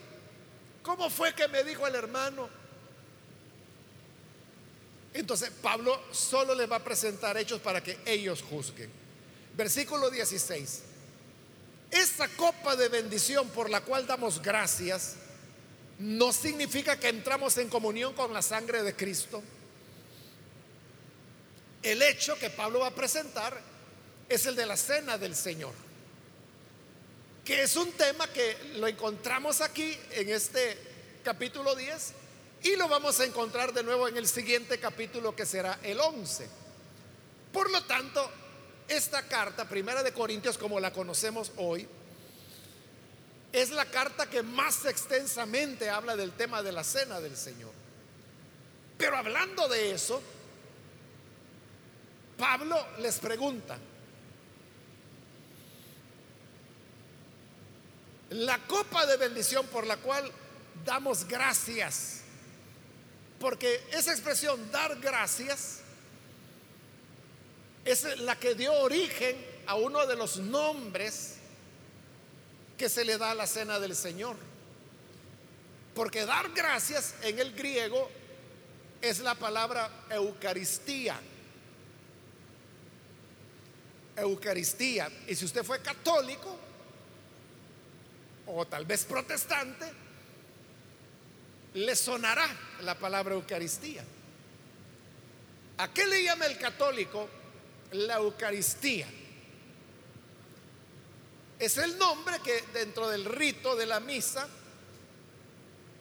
¿Cómo 0.82 1.10
fue 1.10 1.34
que 1.34 1.48
me 1.48 1.62
dijo 1.64 1.86
el 1.86 1.94
hermano? 1.94 2.48
Entonces 5.12 5.50
Pablo 5.62 6.00
solo 6.12 6.54
le 6.54 6.66
va 6.66 6.76
a 6.76 6.84
presentar 6.84 7.36
hechos 7.36 7.60
para 7.60 7.82
que 7.82 7.98
ellos 8.06 8.42
juzguen. 8.42 8.90
Versículo 9.56 10.10
16. 10.10 10.82
Esta 11.90 12.28
copa 12.28 12.76
de 12.76 12.88
bendición 12.88 13.48
por 13.48 13.68
la 13.68 13.80
cual 13.80 14.06
damos 14.06 14.40
gracias 14.40 15.16
no 15.98 16.32
significa 16.32 16.98
que 16.98 17.08
entramos 17.08 17.58
en 17.58 17.68
comunión 17.68 18.14
con 18.14 18.32
la 18.32 18.40
sangre 18.40 18.82
de 18.82 18.94
Cristo. 18.94 19.42
El 21.82 22.00
hecho 22.02 22.38
que 22.38 22.50
Pablo 22.50 22.80
va 22.80 22.88
a 22.88 22.94
presentar 22.94 23.60
es 24.28 24.46
el 24.46 24.54
de 24.54 24.66
la 24.66 24.76
cena 24.76 25.18
del 25.18 25.34
Señor, 25.34 25.74
que 27.44 27.62
es 27.62 27.76
un 27.76 27.92
tema 27.92 28.26
que 28.28 28.56
lo 28.76 28.86
encontramos 28.86 29.60
aquí 29.60 29.96
en 30.12 30.28
este 30.30 30.76
capítulo 31.24 31.74
10 31.74 32.12
y 32.62 32.76
lo 32.76 32.88
vamos 32.88 33.18
a 33.20 33.24
encontrar 33.24 33.72
de 33.72 33.82
nuevo 33.82 34.08
en 34.08 34.16
el 34.16 34.26
siguiente 34.26 34.78
capítulo 34.78 35.34
que 35.34 35.46
será 35.46 35.78
el 35.82 35.98
11. 35.98 36.48
Por 37.52 37.70
lo 37.70 37.82
tanto, 37.84 38.30
esta 38.88 39.22
carta, 39.26 39.68
primera 39.68 40.02
de 40.02 40.12
Corintios 40.12 40.58
como 40.58 40.78
la 40.78 40.92
conocemos 40.92 41.52
hoy, 41.56 41.88
es 43.52 43.70
la 43.70 43.86
carta 43.86 44.28
que 44.28 44.42
más 44.42 44.84
extensamente 44.84 45.90
habla 45.90 46.16
del 46.16 46.32
tema 46.32 46.62
de 46.62 46.72
la 46.72 46.84
cena 46.84 47.20
del 47.20 47.36
Señor. 47.36 47.72
Pero 48.96 49.16
hablando 49.16 49.66
de 49.68 49.92
eso, 49.92 50.22
Pablo 52.36 52.76
les 52.98 53.18
pregunta, 53.18 53.78
la 58.30 58.58
copa 58.66 59.06
de 59.06 59.16
bendición 59.16 59.66
por 59.66 59.86
la 59.86 59.96
cual 59.96 60.30
damos 60.84 61.26
gracias, 61.26 62.20
porque 63.38 63.82
esa 63.92 64.12
expresión 64.12 64.70
dar 64.70 64.98
gracias 65.00 65.80
es 67.84 68.18
la 68.20 68.36
que 68.36 68.54
dio 68.54 68.72
origen 68.72 69.36
a 69.66 69.74
uno 69.74 70.06
de 70.06 70.16
los 70.16 70.36
nombres 70.36 71.36
que 72.76 72.88
se 72.88 73.04
le 73.04 73.18
da 73.18 73.32
a 73.32 73.34
la 73.34 73.46
cena 73.46 73.78
del 73.80 73.96
Señor. 73.96 74.36
Porque 75.94 76.24
dar 76.24 76.50
gracias 76.50 77.14
en 77.22 77.38
el 77.38 77.52
griego 77.52 78.10
es 79.02 79.20
la 79.20 79.34
palabra 79.34 79.90
Eucaristía. 80.10 81.20
Eucaristía. 84.16 85.10
Y 85.26 85.34
si 85.34 85.44
usted 85.44 85.64
fue 85.64 85.80
católico 85.80 86.69
o 88.54 88.66
tal 88.66 88.84
vez 88.84 89.04
protestante, 89.04 89.86
le 91.74 91.96
sonará 91.96 92.48
la 92.80 92.98
palabra 92.98 93.34
Eucaristía. 93.34 94.04
¿A 95.78 95.92
qué 95.92 96.06
le 96.06 96.22
llama 96.24 96.46
el 96.46 96.58
católico 96.58 97.28
la 97.92 98.16
Eucaristía? 98.16 99.06
Es 101.58 101.76
el 101.78 101.96
nombre 101.98 102.40
que 102.42 102.64
dentro 102.72 103.08
del 103.08 103.24
rito 103.24 103.76
de 103.76 103.86
la 103.86 104.00
misa 104.00 104.48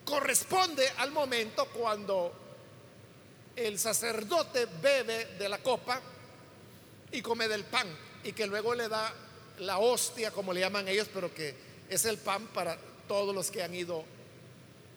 corresponde 0.04 0.88
al 0.98 1.12
momento 1.12 1.66
cuando 1.66 2.32
el 3.54 3.78
sacerdote 3.78 4.66
bebe 4.80 5.36
de 5.38 5.48
la 5.48 5.58
copa 5.58 6.00
y 7.12 7.20
come 7.22 7.46
del 7.46 7.64
pan 7.64 7.86
y 8.24 8.32
que 8.32 8.46
luego 8.46 8.74
le 8.74 8.88
da 8.88 9.12
la 9.58 9.78
hostia, 9.78 10.30
como 10.30 10.52
le 10.52 10.60
llaman 10.60 10.88
ellos, 10.88 11.08
pero 11.12 11.32
que 11.32 11.69
es 11.90 12.04
el 12.04 12.16
pan 12.18 12.46
para 12.48 12.78
todos 13.08 13.34
los 13.34 13.50
que 13.50 13.62
han 13.62 13.74
ido 13.74 14.04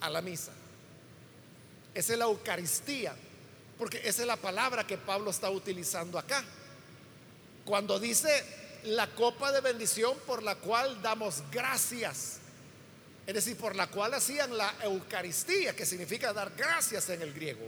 a 0.00 0.08
la 0.08 0.22
misa. 0.22 0.52
Es 1.92 2.08
la 2.08 2.24
Eucaristía, 2.24 3.14
porque 3.76 4.00
esa 4.04 4.22
es 4.22 4.26
la 4.26 4.36
palabra 4.36 4.86
que 4.86 4.96
Pablo 4.96 5.30
está 5.30 5.50
utilizando 5.50 6.18
acá. 6.18 6.42
Cuando 7.64 7.98
dice 7.98 8.30
la 8.84 9.08
copa 9.08 9.50
de 9.50 9.60
bendición 9.60 10.16
por 10.26 10.42
la 10.42 10.54
cual 10.56 11.02
damos 11.02 11.42
gracias. 11.50 12.38
Es 13.26 13.34
decir, 13.34 13.56
por 13.56 13.74
la 13.74 13.88
cual 13.88 14.14
hacían 14.14 14.56
la 14.56 14.72
Eucaristía, 14.82 15.74
que 15.74 15.86
significa 15.86 16.32
dar 16.32 16.52
gracias 16.56 17.08
en 17.08 17.22
el 17.22 17.32
griego. 17.32 17.66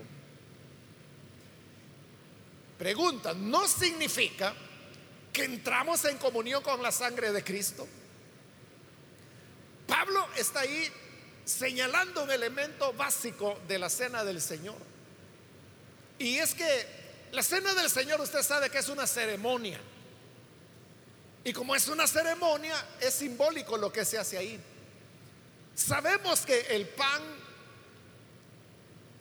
Pregunta, 2.78 3.32
¿no 3.32 3.66
significa 3.66 4.54
que 5.32 5.44
entramos 5.44 6.04
en 6.04 6.18
comunión 6.18 6.62
con 6.62 6.82
la 6.82 6.92
sangre 6.92 7.32
de 7.32 7.42
Cristo? 7.42 7.88
Pablo 9.86 10.26
está 10.36 10.60
ahí 10.60 10.92
señalando 11.44 12.24
un 12.24 12.30
elemento 12.30 12.92
básico 12.92 13.58
de 13.68 13.78
la 13.78 13.88
cena 13.88 14.24
del 14.24 14.40
Señor. 14.40 14.76
Y 16.18 16.38
es 16.38 16.54
que 16.54 16.86
la 17.32 17.42
cena 17.42 17.74
del 17.74 17.88
Señor 17.88 18.20
usted 18.20 18.42
sabe 18.42 18.70
que 18.70 18.78
es 18.78 18.88
una 18.88 19.06
ceremonia. 19.06 19.78
Y 21.44 21.52
como 21.52 21.76
es 21.76 21.86
una 21.86 22.06
ceremonia, 22.06 22.74
es 23.00 23.14
simbólico 23.14 23.76
lo 23.76 23.92
que 23.92 24.04
se 24.04 24.18
hace 24.18 24.36
ahí. 24.36 24.58
Sabemos 25.76 26.44
que 26.44 26.58
el 26.74 26.88
pan 26.88 27.22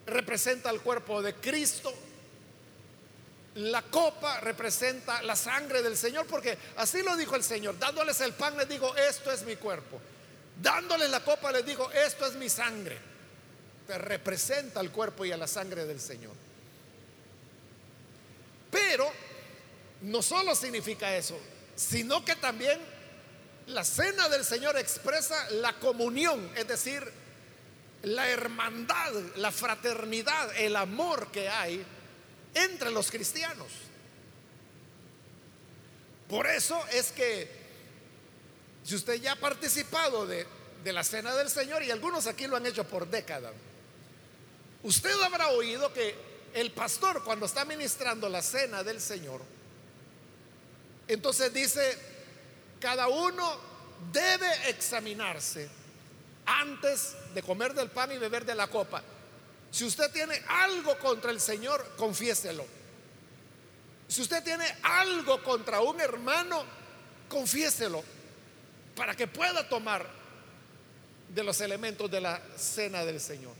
representa 0.06 0.70
el 0.70 0.80
cuerpo 0.80 1.22
de 1.22 1.34
Cristo. 1.34 1.94
La 3.56 3.82
copa 3.82 4.40
representa 4.40 5.22
la 5.22 5.36
sangre 5.36 5.82
del 5.82 5.96
Señor, 5.96 6.26
porque 6.26 6.58
así 6.76 7.02
lo 7.02 7.16
dijo 7.16 7.36
el 7.36 7.44
Señor. 7.44 7.78
Dándoles 7.78 8.20
el 8.20 8.32
pan 8.32 8.56
les 8.56 8.68
digo, 8.68 8.96
esto 8.96 9.30
es 9.30 9.44
mi 9.44 9.56
cuerpo. 9.56 10.00
Dándoles 10.60 11.10
la 11.10 11.22
copa 11.22 11.52
les 11.52 11.64
digo, 11.64 11.90
esto 11.92 12.26
es 12.26 12.34
mi 12.34 12.48
sangre. 12.48 12.98
Que 13.86 13.98
representa 13.98 14.80
al 14.80 14.90
cuerpo 14.90 15.24
y 15.24 15.32
a 15.32 15.36
la 15.36 15.46
sangre 15.46 15.84
del 15.84 16.00
Señor. 16.00 16.32
Pero 18.70 19.10
no 20.02 20.22
solo 20.22 20.54
significa 20.54 21.16
eso, 21.16 21.38
sino 21.74 22.24
que 22.24 22.36
también 22.36 22.80
la 23.66 23.84
cena 23.84 24.28
del 24.28 24.44
Señor 24.44 24.76
expresa 24.76 25.50
la 25.50 25.72
comunión, 25.74 26.50
es 26.56 26.68
decir, 26.68 27.02
la 28.02 28.28
hermandad, 28.28 29.12
la 29.36 29.50
fraternidad, 29.50 30.56
el 30.56 30.76
amor 30.76 31.30
que 31.32 31.48
hay 31.48 31.84
entre 32.54 32.90
los 32.90 33.10
cristianos. 33.10 33.68
Por 36.28 36.46
eso 36.46 36.80
es 36.92 37.12
que 37.12 37.65
si 38.86 38.94
usted 38.94 39.20
ya 39.20 39.32
ha 39.32 39.36
participado 39.36 40.26
de, 40.26 40.46
de, 40.84 40.92
la 40.92 41.02
cena 41.02 41.34
del 41.34 41.50
Señor, 41.50 41.82
y 41.82 41.90
algunos 41.90 42.28
aquí 42.28 42.46
lo 42.46 42.56
han 42.56 42.66
hecho 42.66 42.84
por 42.84 43.08
décadas, 43.08 43.52
usted 44.84 45.10
habrá 45.22 45.48
oído 45.48 45.92
que 45.92 46.14
el 46.54 46.70
pastor 46.70 47.24
cuando 47.24 47.46
está 47.46 47.64
ministrando 47.64 48.28
la 48.28 48.42
cena 48.42 48.84
del 48.84 49.00
Señor, 49.00 49.40
entonces 51.08 51.52
dice, 51.52 51.98
cada 52.78 53.08
uno 53.08 53.58
debe 54.12 54.70
examinarse 54.70 55.68
antes 56.44 57.16
de 57.34 57.42
comer 57.42 57.74
del 57.74 57.90
pan 57.90 58.12
y 58.12 58.18
beber 58.18 58.44
de 58.44 58.54
la 58.54 58.68
copa. 58.68 59.02
Si 59.72 59.84
usted 59.84 60.12
tiene 60.12 60.40
algo 60.46 60.96
contra 61.00 61.32
el 61.32 61.40
Señor, 61.40 61.94
confiéselo. 61.96 62.64
Si 64.06 64.22
usted 64.22 64.44
tiene 64.44 64.64
algo 64.84 65.42
contra 65.42 65.80
un 65.80 66.00
hermano, 66.00 66.64
confiéselo 67.28 68.14
para 68.96 69.14
que 69.14 69.28
pueda 69.28 69.68
tomar 69.68 70.04
de 71.28 71.44
los 71.44 71.60
elementos 71.60 72.10
de 72.10 72.20
la 72.20 72.42
cena 72.56 73.04
del 73.04 73.20
Señor. 73.20 73.54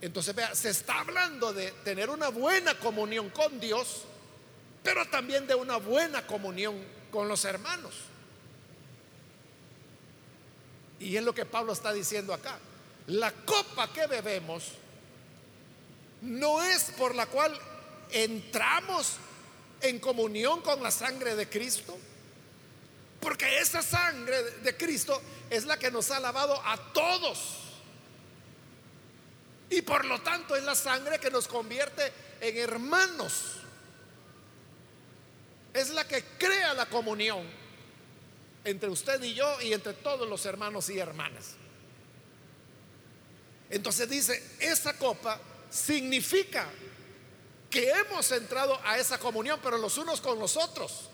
Entonces, 0.00 0.34
vea, 0.34 0.54
se 0.54 0.68
está 0.70 1.00
hablando 1.00 1.52
de 1.52 1.72
tener 1.82 2.10
una 2.10 2.28
buena 2.28 2.78
comunión 2.78 3.30
con 3.30 3.58
Dios 3.58 4.04
pero 4.86 5.04
también 5.06 5.48
de 5.48 5.54
una 5.56 5.78
buena 5.78 6.24
comunión 6.28 6.80
con 7.10 7.26
los 7.26 7.44
hermanos. 7.44 7.92
Y 11.00 11.16
es 11.16 11.24
lo 11.24 11.34
que 11.34 11.44
Pablo 11.44 11.72
está 11.72 11.92
diciendo 11.92 12.32
acá. 12.32 12.56
La 13.08 13.32
copa 13.32 13.92
que 13.92 14.06
bebemos 14.06 14.68
no 16.22 16.62
es 16.62 16.92
por 16.96 17.16
la 17.16 17.26
cual 17.26 17.58
entramos 18.12 19.14
en 19.80 19.98
comunión 19.98 20.60
con 20.60 20.80
la 20.80 20.92
sangre 20.92 21.34
de 21.34 21.48
Cristo, 21.48 21.98
porque 23.26 23.58
esa 23.58 23.82
sangre 23.82 24.40
de 24.62 24.76
Cristo 24.76 25.20
es 25.50 25.64
la 25.64 25.76
que 25.76 25.90
nos 25.90 26.12
ha 26.12 26.20
lavado 26.20 26.62
a 26.64 26.76
todos. 26.92 27.56
Y 29.68 29.82
por 29.82 30.04
lo 30.04 30.20
tanto 30.20 30.54
es 30.54 30.62
la 30.62 30.76
sangre 30.76 31.18
que 31.18 31.28
nos 31.28 31.48
convierte 31.48 32.12
en 32.40 32.56
hermanos 32.56 33.56
es 35.74 35.90
la 35.90 36.06
que 36.06 36.22
crea 36.38 36.72
la 36.74 36.86
comunión 36.86 37.44
entre 38.62 38.88
usted 38.90 39.20
y 39.24 39.34
yo 39.34 39.60
y 39.60 39.72
entre 39.72 39.94
todos 39.94 40.28
los 40.28 40.46
hermanos 40.46 40.88
y 40.88 41.00
hermanas. 41.00 41.56
Entonces 43.70 44.08
dice, 44.08 44.40
esa 44.60 44.96
copa 44.96 45.40
significa 45.68 46.68
que 47.68 47.90
hemos 47.90 48.30
entrado 48.30 48.80
a 48.84 48.98
esa 48.98 49.18
comunión, 49.18 49.58
pero 49.60 49.78
los 49.78 49.98
unos 49.98 50.20
con 50.20 50.38
los 50.38 50.56
otros. 50.56 51.10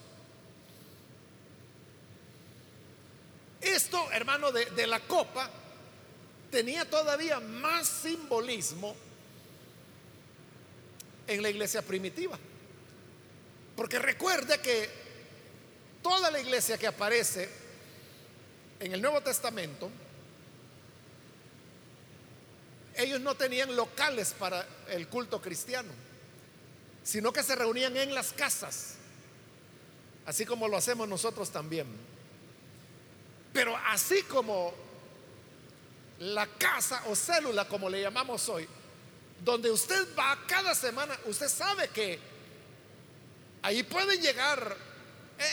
Esto, 3.62 4.11
hermano, 4.11 4.50
de, 4.50 4.87
la 4.88 4.99
copa 4.99 5.49
tenía 6.50 6.85
todavía 6.88 7.38
más 7.38 7.87
simbolismo 7.87 8.97
en 11.28 11.40
la 11.40 11.49
iglesia 11.49 11.81
primitiva. 11.81 12.37
Porque 13.76 14.00
recuerde 14.00 14.61
que 14.61 14.90
toda 16.02 16.31
la 16.33 16.40
iglesia 16.40 16.76
que 16.76 16.88
aparece 16.88 17.49
en 18.81 18.92
el 18.92 19.00
Nuevo 19.00 19.21
Testamento, 19.21 19.88
ellos 22.97 23.21
no 23.21 23.37
tenían 23.37 23.76
locales 23.76 24.35
para 24.37 24.66
el 24.88 25.07
culto 25.07 25.40
cristiano, 25.40 25.92
sino 27.04 27.33
que 27.33 27.45
se 27.45 27.54
reunían 27.54 27.97
en 27.97 28.12
las 28.12 28.33
casas, 28.33 28.97
así 30.26 30.45
como 30.45 30.66
lo 30.66 30.76
hacemos 30.76 31.09
nosotros 31.09 31.50
también. 31.50 32.12
Pero 33.52 33.76
así 33.76 34.23
como 34.23 34.73
la 36.18 36.47
casa 36.47 37.02
o 37.09 37.16
célula, 37.16 37.66
como 37.66 37.90
le 37.90 38.00
llamamos 38.00 38.49
hoy, 38.49 38.66
donde 39.44 39.71
usted 39.71 40.09
va 40.16 40.38
cada 40.47 40.75
semana, 40.75 41.18
usted 41.26 41.49
sabe 41.49 41.88
que 41.88 42.18
ahí 43.62 43.82
pueden 43.82 44.21
llegar, 44.21 44.76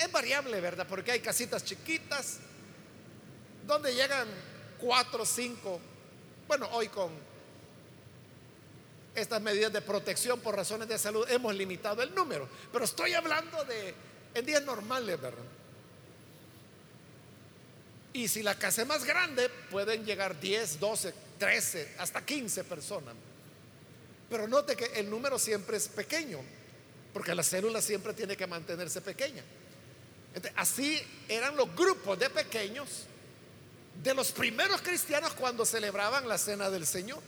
es 0.03 0.11
variable, 0.11 0.61
¿verdad? 0.61 0.85
Porque 0.87 1.11
hay 1.11 1.19
casitas 1.19 1.65
chiquitas, 1.65 2.39
donde 3.65 3.93
llegan 3.93 4.27
cuatro, 4.79 5.25
cinco, 5.25 5.79
bueno, 6.47 6.69
hoy 6.71 6.87
con 6.87 7.11
estas 9.15 9.41
medidas 9.41 9.73
de 9.73 9.81
protección 9.81 10.39
por 10.39 10.55
razones 10.55 10.87
de 10.87 10.97
salud 10.97 11.27
hemos 11.29 11.53
limitado 11.55 12.01
el 12.01 12.13
número, 12.13 12.47
pero 12.71 12.85
estoy 12.85 13.13
hablando 13.13 13.63
de 13.65 13.93
en 14.33 14.45
días 14.45 14.63
normales, 14.63 15.19
¿verdad? 15.19 15.43
Y 18.13 18.27
si 18.27 18.41
la 18.41 18.55
casa 18.57 18.81
es 18.81 18.87
más 18.87 19.05
grande, 19.05 19.49
pueden 19.69 20.05
llegar 20.05 20.39
10, 20.39 20.79
12, 20.79 21.13
13, 21.37 21.95
hasta 21.99 22.25
15 22.25 22.63
personas. 22.63 23.15
Pero 24.29 24.47
note 24.47 24.75
que 24.75 24.85
el 24.99 25.09
número 25.09 25.39
siempre 25.39 25.77
es 25.77 25.87
pequeño, 25.87 26.39
porque 27.13 27.33
la 27.33 27.43
célula 27.43 27.81
siempre 27.81 28.13
tiene 28.13 28.35
que 28.37 28.47
mantenerse 28.47 29.01
pequeña. 29.01 29.43
así 30.55 31.01
eran 31.27 31.55
los 31.55 31.75
grupos 31.75 32.17
de 32.19 32.29
pequeños 32.29 33.05
de 34.03 34.13
los 34.13 34.31
primeros 34.31 34.81
cristianos 34.81 35.33
cuando 35.33 35.65
celebraban 35.65 36.27
la 36.27 36.37
cena 36.37 36.69
del 36.69 36.85
Señor. 36.85 37.21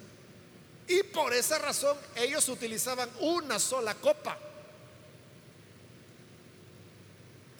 Y 0.87 1.03
por 1.03 1.33
esa 1.33 1.57
razón 1.57 1.97
ellos 2.15 2.47
utilizaban 2.49 3.09
una 3.19 3.59
sola 3.59 3.95
copa. 3.95 4.37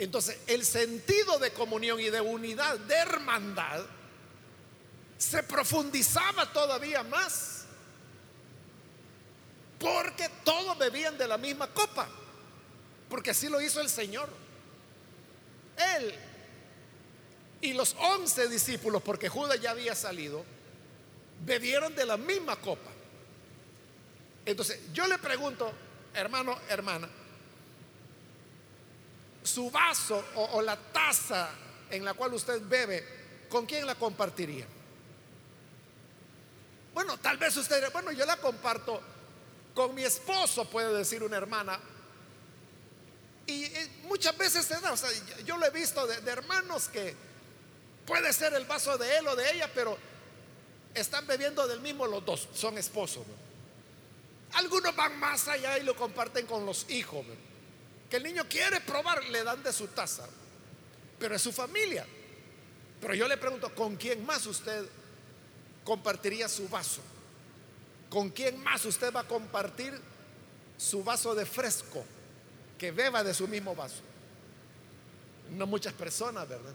Entonces, 0.02 0.40
el 0.48 0.66
sentido 0.66 1.38
de 1.38 1.54
comunión 1.54 2.00
y 2.00 2.10
de 2.10 2.20
unidad, 2.20 2.80
de 2.80 2.96
hermandad, 2.96 3.86
se 5.16 5.44
profundizaba 5.44 6.52
todavía 6.52 7.04
más 7.04 7.66
porque 9.78 10.28
todos 10.44 10.76
bebían 10.80 11.20
de 11.20 11.28
la 11.28 11.38
misma 11.38 11.68
copa, 11.68 12.10
porque 13.10 13.30
así 13.30 13.48
lo 13.48 13.62
hizo 13.62 13.80
el 13.80 13.90
Señor. 13.90 14.28
Él 15.98 16.16
y 17.62 17.74
los 17.74 17.96
once 18.00 18.48
discípulos, 18.48 19.04
porque 19.04 19.30
Judas 19.30 19.62
ya 19.62 19.70
había 19.70 19.94
salido, 19.94 20.44
bebieron 21.46 21.94
de 21.94 22.06
la 22.08 22.18
misma 22.18 22.56
copa. 22.56 22.90
Entonces, 24.48 24.80
yo 24.94 25.06
le 25.06 25.20
pregunto, 25.20 25.72
hermano, 26.16 26.58
hermana, 26.70 27.08
su 29.44 29.70
vaso 29.72 30.24
o, 30.36 30.62
la 30.62 30.78
taza 30.78 31.50
en 31.90 32.06
la 32.06 32.14
cual 32.14 32.34
usted 32.34 32.62
bebe, 32.64 33.48
¿con 33.50 33.66
quién 33.66 33.86
la 33.86 33.96
compartiría? 33.96 34.66
Bueno, 36.94 37.18
tal 37.18 37.38
vez 37.38 37.56
usted, 37.58 37.92
bueno, 37.92 38.12
yo 38.12 38.26
la 38.26 38.38
comparto 38.38 39.02
con 39.74 39.96
mi 39.96 40.04
esposo, 40.04 40.70
puede 40.70 40.94
decir 40.94 41.24
una 41.24 41.38
hermana. 41.38 41.80
Y, 43.48 43.68
muchas 44.04 44.38
veces 44.38 44.66
se 44.66 44.80
da, 44.80 44.92
o 44.92 44.98
sea, 44.98 45.10
yo 45.46 45.58
lo 45.58 45.66
he 45.66 45.72
visto 45.72 46.06
de, 46.06 46.32
hermanos 46.32 46.88
que 46.90 47.16
puede 48.06 48.32
ser 48.34 48.54
el 48.54 48.66
vaso 48.66 48.98
de 48.98 49.18
él 49.18 49.28
o 49.28 49.36
de 49.36 49.52
ella, 49.52 49.70
pero 49.74 49.98
están 50.94 51.26
bebiendo 51.26 51.68
del 51.68 51.80
mismo 51.80 52.06
los 52.06 52.26
dos, 52.26 52.48
son 52.54 52.78
esposos. 52.78 53.26
Algunos 54.54 54.96
van 54.96 55.18
más 55.18 55.48
allá 55.48 55.78
y 55.78 55.84
lo 55.84 55.96
comparten 55.96 56.46
con 56.46 56.66
los 56.66 56.90
hijos. 56.90 57.26
Que 58.12 58.18
el 58.18 58.24
niño 58.24 58.44
quiere 58.50 58.82
probar, 58.82 59.24
le 59.24 59.42
dan 59.42 59.64
de 59.64 59.72
su 59.72 59.88
taza, 59.88 60.28
pero 61.18 61.34
es 61.34 61.42
su 61.42 61.54
familia. 61.54 62.06
Pero 63.00 63.16
yo 63.16 63.26
le 63.26 63.38
pregunto, 63.38 63.74
¿con 63.74 63.96
quién 63.96 64.26
más 64.26 64.46
usted 64.46 64.86
compartiría 65.86 66.50
su 66.50 66.68
vaso? 66.68 67.02
¿Con 68.10 68.30
quién 68.30 68.62
más 68.62 68.84
usted 68.84 69.14
va 69.14 69.22
a 69.22 69.28
compartir 69.28 69.98
su 70.78 71.06
vaso 71.06 71.34
de 71.34 71.46
fresco? 71.46 72.04
Que 72.78 72.92
beba 72.92 73.24
de 73.24 73.34
su 73.34 73.48
mismo 73.48 73.74
vaso. 73.74 74.02
No 75.52 75.66
muchas 75.66 75.94
personas, 75.94 76.50
¿verdad? 76.50 76.74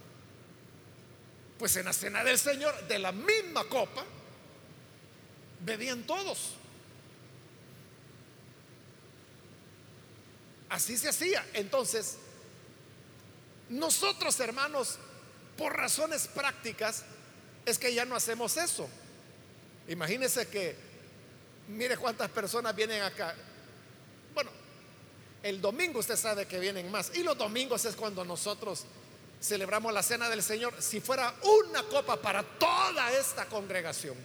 Pues 1.58 1.76
en 1.76 1.84
la 1.84 1.92
cena 1.92 2.24
del 2.24 2.38
Señor, 2.38 2.88
de 2.88 2.98
la 2.98 3.12
misma 3.12 3.64
copa, 3.64 4.06
bebían 5.60 6.04
todos. 6.04 6.54
Así 10.68 10.96
se 10.96 11.08
hacía. 11.08 11.44
Entonces, 11.52 12.16
nosotros 13.68 14.38
hermanos, 14.40 14.98
por 15.56 15.76
razones 15.76 16.28
prácticas, 16.28 17.04
es 17.64 17.78
que 17.78 17.94
ya 17.94 18.04
no 18.04 18.16
hacemos 18.16 18.56
eso. 18.56 18.88
Imagínense 19.88 20.48
que 20.48 20.86
Mire 21.68 21.96
cuántas 21.96 22.30
personas 22.30 22.74
vienen 22.76 23.02
acá. 23.02 23.34
Bueno, 24.34 24.50
el 25.42 25.60
domingo 25.60 25.98
usted 25.98 26.16
sabe 26.16 26.46
que 26.46 26.60
vienen 26.60 26.90
más. 26.90 27.10
Y 27.14 27.22
los 27.22 27.36
domingos 27.36 27.84
es 27.84 27.96
cuando 27.96 28.24
nosotros 28.24 28.84
celebramos 29.40 29.92
la 29.92 30.02
cena 30.02 30.28
del 30.28 30.42
Señor. 30.42 30.74
Si 30.80 31.00
fuera 31.00 31.34
una 31.42 31.82
copa 31.84 32.16
para 32.20 32.42
toda 32.42 33.12
esta 33.12 33.46
congregación, 33.46 34.16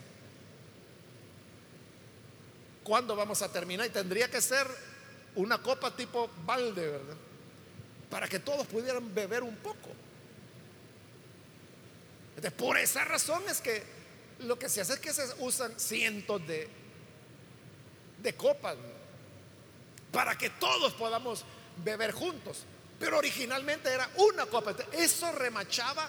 ¿cuándo 2.84 3.16
vamos 3.16 3.42
a 3.42 3.52
terminar? 3.52 3.88
Y 3.88 3.90
tendría 3.90 4.30
que 4.30 4.42
ser 4.42 4.68
una 5.36 5.62
copa 5.62 5.96
tipo 5.96 6.30
balde, 6.46 6.88
¿verdad? 6.88 7.18
Para 8.10 8.28
que 8.28 8.40
todos 8.40 8.68
pudieran 8.68 9.14
beber 9.14 9.44
un 9.44 9.56
poco. 9.58 9.90
por 12.58 12.78
esa 12.78 13.06
razón 13.06 13.44
es 13.50 13.62
que 13.62 13.84
lo 14.40 14.58
que 14.58 14.68
se 14.68 14.82
hace 14.82 14.94
es 14.94 15.00
que 15.00 15.14
se 15.14 15.24
usan 15.40 15.80
cientos 15.80 16.46
de 16.48 16.82
de 18.22 18.34
copas 18.36 18.78
para 20.12 20.38
que 20.38 20.50
todos 20.50 20.94
podamos 20.94 21.44
beber 21.84 22.12
juntos. 22.12 22.64
Pero 23.00 23.18
originalmente 23.18 23.90
era 23.90 24.10
una 24.18 24.46
copa. 24.46 24.76
Eso 24.92 25.32
remachaba 25.32 26.08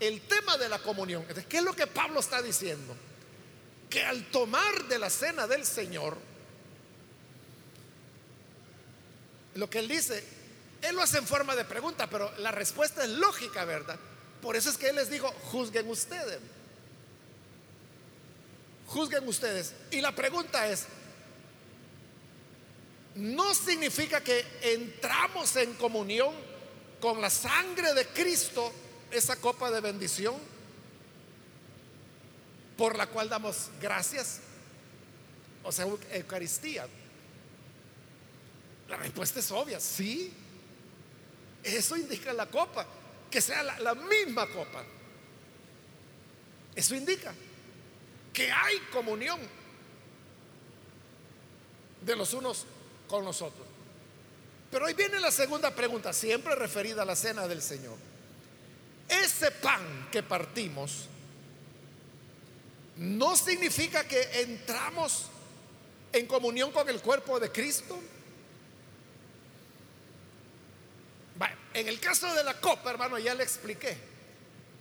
el 0.00 0.22
tema 0.22 0.56
de 0.56 0.68
la 0.68 0.78
comunión. 0.80 1.24
¿Qué 1.48 1.58
es 1.58 1.62
lo 1.62 1.74
que 1.74 1.86
Pablo 1.86 2.20
está 2.20 2.42
diciendo? 2.42 2.96
Que 3.88 4.04
al 4.04 4.24
tomar 4.30 4.84
de 4.88 4.98
la 4.98 5.10
cena 5.10 5.46
del 5.46 5.64
Señor, 5.64 6.16
lo 9.54 9.70
que 9.70 9.78
él 9.78 9.88
dice, 9.88 10.24
él 10.82 10.96
lo 10.96 11.02
hace 11.02 11.18
en 11.18 11.26
forma 11.26 11.56
de 11.56 11.64
pregunta, 11.64 12.08
pero 12.08 12.30
la 12.38 12.50
respuesta 12.50 13.04
es 13.04 13.10
lógica, 13.10 13.64
¿verdad? 13.64 13.98
Por 14.42 14.56
eso 14.56 14.68
es 14.68 14.76
que 14.76 14.88
él 14.88 14.96
les 14.96 15.10
dijo, 15.10 15.28
juzguen 15.50 15.88
ustedes. 15.88 16.40
Juzguen 18.86 19.26
ustedes. 19.26 19.72
Y 19.90 20.00
la 20.00 20.14
pregunta 20.14 20.68
es, 20.68 20.84
no 23.14 23.54
significa 23.54 24.22
que 24.22 24.44
entramos 24.60 25.56
en 25.56 25.72
comunión 25.74 26.34
con 27.00 27.20
la 27.20 27.30
sangre 27.30 27.94
de 27.94 28.06
Cristo, 28.08 28.72
esa 29.10 29.36
copa 29.36 29.70
de 29.70 29.80
bendición, 29.80 30.34
por 32.76 32.96
la 32.96 33.06
cual 33.06 33.28
damos 33.28 33.70
gracias, 33.80 34.40
o 35.62 35.70
sea, 35.70 35.86
Eucaristía. 36.12 36.86
La 38.88 38.96
respuesta 38.96 39.40
es 39.40 39.50
obvia, 39.50 39.80
sí. 39.80 40.32
Eso 41.62 41.96
indica 41.96 42.32
la 42.32 42.46
copa, 42.46 42.86
que 43.30 43.40
sea 43.40 43.62
la, 43.62 43.94
misma 43.94 44.46
copa. 44.48 44.84
Eso 46.74 46.94
indica 46.94 47.32
que 48.32 48.50
hay 48.50 48.78
comunión 48.92 49.40
de 52.02 52.16
los 52.16 52.34
unos 52.34 52.66
con 53.08 53.24
nosotros. 53.24 53.66
Pero 54.70 54.86
hoy 54.86 54.94
viene 54.94 55.20
la 55.20 55.30
segunda 55.30 55.74
pregunta, 55.74 56.12
siempre 56.12 56.54
referida 56.54 57.02
a 57.02 57.04
la 57.04 57.16
cena 57.16 57.46
del 57.46 57.62
Señor. 57.62 57.96
Ese 59.08 59.50
pan 59.52 60.08
que 60.10 60.22
partimos 60.22 61.08
no 62.96 63.36
significa 63.36 64.06
que 64.06 64.42
entramos 64.42 65.26
en 66.12 66.26
comunión 66.26 66.72
con 66.72 66.88
el 66.88 67.00
cuerpo 67.00 67.40
de 67.40 67.50
Cristo. 67.50 67.98
En 71.74 71.88
el 71.88 71.98
caso 72.00 72.32
de 72.34 72.44
la 72.44 72.54
copa, 72.60 72.90
hermano, 72.90 73.18
ya 73.18 73.34
le 73.34 73.42
expliqué 73.42 73.96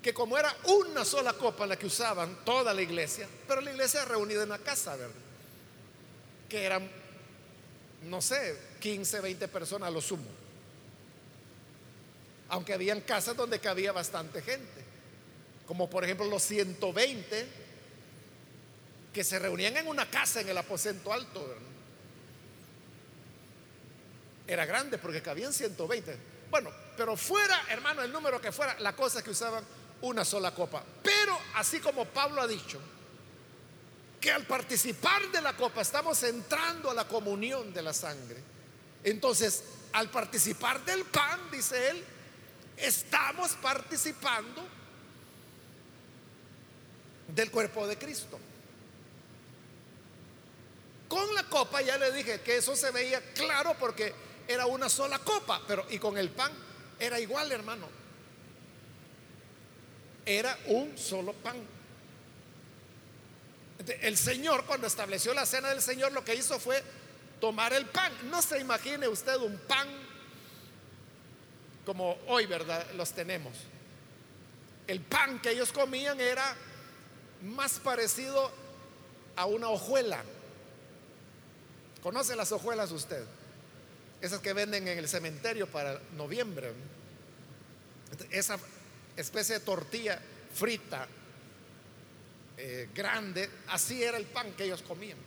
que 0.03 0.13
como 0.13 0.37
era 0.37 0.55
una 0.65 1.03
sola 1.05 1.33
copa 1.33 1.65
la 1.65 1.77
que 1.77 1.87
usaban 1.87 2.43
toda 2.43 2.73
la 2.73 2.81
iglesia, 2.81 3.27
pero 3.47 3.61
la 3.61 3.71
iglesia 3.71 4.05
reunida 4.05 4.43
en 4.43 4.49
la 4.49 4.59
casa, 4.59 4.95
¿verdad? 4.97 5.15
Que 6.49 6.63
eran, 6.65 6.87
no 8.03 8.21
sé, 8.21 8.57
15, 8.81 9.21
20 9.21 9.47
personas 9.47 9.87
a 9.87 9.91
lo 9.91 10.01
sumo. 10.01 10.29
Aunque 12.49 12.73
habían 12.73 13.01
casas 13.01 13.35
donde 13.35 13.59
cabía 13.59 13.93
bastante 13.93 14.41
gente, 14.41 14.83
como 15.65 15.89
por 15.89 16.03
ejemplo 16.03 16.27
los 16.27 16.43
120 16.43 17.47
que 19.13 19.23
se 19.23 19.39
reunían 19.39 19.77
en 19.77 19.87
una 19.87 20.09
casa 20.09 20.41
en 20.41 20.49
el 20.49 20.57
aposento 20.57 21.13
alto. 21.13 21.55
Era 24.45 24.65
grande 24.65 24.97
porque 24.97 25.21
cabían 25.21 25.53
120. 25.53 26.32
Bueno, 26.53 26.69
pero 26.95 27.17
fuera, 27.17 27.63
hermano, 27.67 28.03
el 28.03 28.11
número 28.11 28.39
que 28.39 28.51
fuera, 28.51 28.79
la 28.79 28.95
cosa 28.95 29.17
es 29.17 29.23
que 29.23 29.31
usaban 29.31 29.65
una 30.01 30.23
sola 30.23 30.53
copa. 30.53 30.83
Pero 31.01 31.35
así 31.55 31.79
como 31.79 32.05
Pablo 32.05 32.43
ha 32.43 32.47
dicho, 32.47 32.79
que 34.21 34.31
al 34.31 34.45
participar 34.45 35.31
de 35.31 35.41
la 35.41 35.57
copa 35.57 35.81
estamos 35.81 36.21
entrando 36.21 36.91
a 36.91 36.93
la 36.93 37.07
comunión 37.07 37.73
de 37.73 37.81
la 37.81 37.91
sangre. 37.91 38.37
Entonces, 39.03 39.63
al 39.93 40.11
participar 40.11 40.85
del 40.85 41.05
pan, 41.05 41.39
dice 41.51 41.89
él, 41.89 42.03
estamos 42.77 43.53
participando 43.53 44.63
del 47.29 47.49
cuerpo 47.49 47.87
de 47.87 47.97
Cristo. 47.97 48.39
Con 51.07 51.33
la 51.33 51.49
copa 51.49 51.81
ya 51.81 51.97
le 51.97 52.11
dije 52.11 52.41
que 52.41 52.57
eso 52.57 52.75
se 52.75 52.91
veía 52.91 53.33
claro 53.33 53.75
porque 53.79 54.13
era 54.47 54.65
una 54.65 54.89
sola 54.89 55.19
copa, 55.19 55.61
pero 55.67 55.85
y 55.89 55.99
con 55.99 56.17
el 56.17 56.29
pan 56.29 56.51
era 56.99 57.19
igual, 57.19 57.51
hermano. 57.51 57.87
Era 60.25 60.57
un 60.67 60.97
solo 60.97 61.33
pan. 61.33 61.57
El 64.01 64.17
Señor 64.17 64.65
cuando 64.65 64.87
estableció 64.87 65.33
la 65.33 65.45
cena 65.45 65.69
del 65.69 65.81
Señor 65.81 66.13
lo 66.13 66.23
que 66.23 66.35
hizo 66.35 66.59
fue 66.59 66.81
tomar 67.41 67.73
el 67.73 67.85
pan. 67.87 68.11
No 68.29 68.41
se 68.41 68.59
imagine 68.59 69.07
usted 69.07 69.35
un 69.37 69.57
pan 69.67 69.87
como 71.85 72.17
hoy, 72.27 72.45
¿verdad? 72.45 72.85
Los 72.95 73.11
tenemos. 73.11 73.53
El 74.87 75.01
pan 75.01 75.39
que 75.39 75.51
ellos 75.51 75.71
comían 75.71 76.19
era 76.19 76.55
más 77.41 77.79
parecido 77.79 78.51
a 79.35 79.45
una 79.45 79.69
hojuela. 79.69 80.23
¿Conoce 82.01 82.35
las 82.35 82.51
hojuelas 82.51 82.91
usted? 82.91 83.25
Esas 84.23 84.39
que 84.39 84.53
venden 84.53 84.87
en 84.87 84.97
el 84.97 85.09
cementerio 85.09 85.67
para 85.67 85.99
noviembre. 86.15 86.71
Esa 88.31 88.57
especie 89.17 89.55
de 89.55 89.65
tortilla 89.65 90.17
frita 90.53 91.05
eh, 92.55 92.87
grande, 92.95 93.49
así 93.67 94.01
era 94.01 94.17
el 94.17 94.25
pan 94.25 94.53
que 94.53 94.63
ellos 94.63 94.81
comían. 94.81 95.17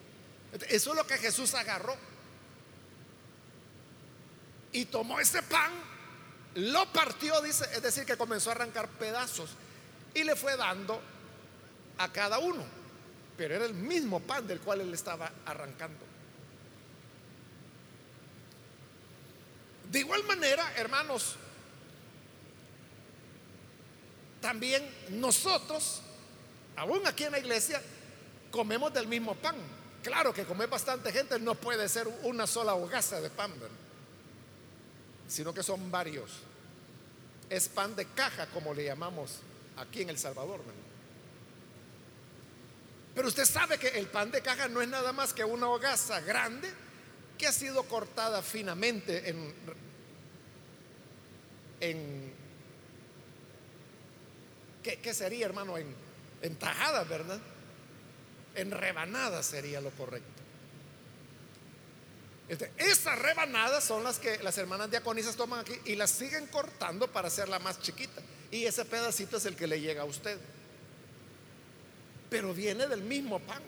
Eso 0.71 0.91
es 0.91 0.97
lo 0.97 1.07
que 1.07 1.19
Jesús 1.19 1.53
agarró. 1.53 1.95
Y 4.73 4.87
tomó 4.87 5.21
ese 5.21 5.43
pan, 5.43 5.73
lo 6.55 6.91
partió, 6.91 7.43
dice, 7.43 7.67
es 7.75 7.83
decir, 7.83 8.07
que 8.07 8.17
comenzó 8.17 8.49
a 8.49 8.55
arrancar 8.55 8.89
pedazos 8.89 9.51
y 10.15 10.25
le 10.25 10.35
fue 10.37 10.57
dando 10.57 11.03
a 11.99 12.11
cada 12.11 12.39
uno. 12.39 12.65
Pero 13.37 13.57
era 13.57 13.67
el 13.67 13.75
mismo 13.75 14.21
pan 14.21 14.47
del 14.47 14.61
cual 14.61 14.81
él 14.81 14.95
estaba 14.95 15.31
arrancando. 15.45 16.06
De 19.91 20.01
igual 20.01 20.25
manera, 20.25 20.73
hermanos, 20.77 21.37
también 24.41 24.89
nosotros, 25.11 26.03
aún 26.77 27.07
aquí 27.07 27.25
en 27.25 27.33
la 27.33 27.39
iglesia, 27.39 27.81
comemos 28.51 28.93
del 28.93 29.07
mismo 29.07 29.35
pan. 29.35 29.57
Claro 30.03 30.33
que 30.33 30.45
comer 30.45 30.69
bastante 30.69 31.13
gente 31.13 31.39
no 31.39 31.55
puede 31.55 31.89
ser 31.89 32.07
una 32.23 32.47
sola 32.47 32.75
hogaza 32.75 33.21
de 33.21 33.31
pan, 33.31 33.53
sino 35.27 35.53
que 35.53 35.63
son 35.63 35.91
varios. 35.91 36.31
Es 37.51 37.69
pan 37.69 37.95
de 37.95 38.07
caja, 38.07 38.47
como 38.47 38.75
le 38.75 38.85
llamamos 38.85 39.41
aquí 39.77 40.03
en 40.03 40.11
El 40.11 40.19
Salvador. 40.19 40.61
Pero 43.15 43.29
usted 43.29 43.45
sabe 43.45 43.79
que 43.79 43.89
el 43.89 44.07
pan 44.07 44.31
de 44.31 44.43
caja 44.43 44.69
no 44.69 44.83
es 44.83 44.89
nada 44.89 45.13
más 45.13 45.33
que 45.33 45.45
una 45.45 45.69
hogaza 45.69 46.21
grande 46.21 46.86
que 47.37 47.47
ha 47.47 47.53
sido 47.53 47.83
cortada 47.85 48.43
finamente 48.43 49.29
en, 49.29 49.55
en 51.81 52.33
¿qué, 54.83 55.15
sería, 55.15 55.47
hermano? 55.47 55.77
En, 55.77 55.95
en 56.43 56.57
tajadas, 56.57 57.09
¿verdad? 57.09 57.41
En 58.55 58.71
rebanadas 58.71 59.47
sería 59.47 59.81
lo 59.81 59.91
correcto. 59.91 60.37
Este, 62.49 62.71
esas 62.77 63.19
rebanadas 63.19 63.83
son 63.83 64.05
las 64.05 64.19
que 64.19 64.39
las 64.43 64.57
hermanas 64.57 64.91
diaconisas 64.91 65.35
toman 65.35 65.61
aquí 65.61 65.75
y 65.85 65.97
las 65.97 66.11
siguen 66.11 66.47
cortando 66.47 67.09
para 67.09 67.29
hacerla 67.29 67.59
más 67.59 67.81
chiquita. 67.81 68.23
Y 68.51 68.65
ese 68.65 68.85
pedacito 68.85 69.39
es 69.39 69.47
el 69.47 69.57
que 69.57 69.67
le 69.67 69.81
llega 69.81 70.03
a 70.03 70.07
usted. 70.07 70.39
Pero 72.31 72.55
viene 72.55 72.87
del 72.87 73.03
mismo 73.03 73.41
pan 73.41 73.63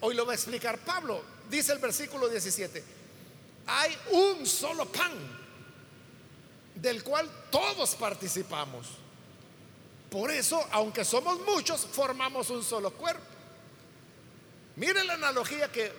hoy 0.00 0.14
lo 0.14 0.26
va 0.26 0.32
a 0.32 0.34
explicar 0.34 0.78
Pablo. 0.78 1.22
Dice 1.48 1.72
el 1.72 1.78
versículo 1.78 2.28
17, 2.28 2.82
hay 3.66 3.96
un 4.10 4.46
solo 4.46 4.86
pan 4.86 5.12
del 6.74 7.02
cual 7.02 7.28
todos 7.50 7.94
participamos. 7.94 8.86
Por 10.10 10.30
eso, 10.30 10.66
aunque 10.72 11.04
somos 11.04 11.40
muchos, 11.40 11.86
formamos 11.86 12.50
un 12.50 12.62
solo 12.62 12.92
cuerpo. 12.92 13.24
Mire 14.76 15.04
la 15.04 15.14
analogía 15.14 15.70
que 15.70 15.92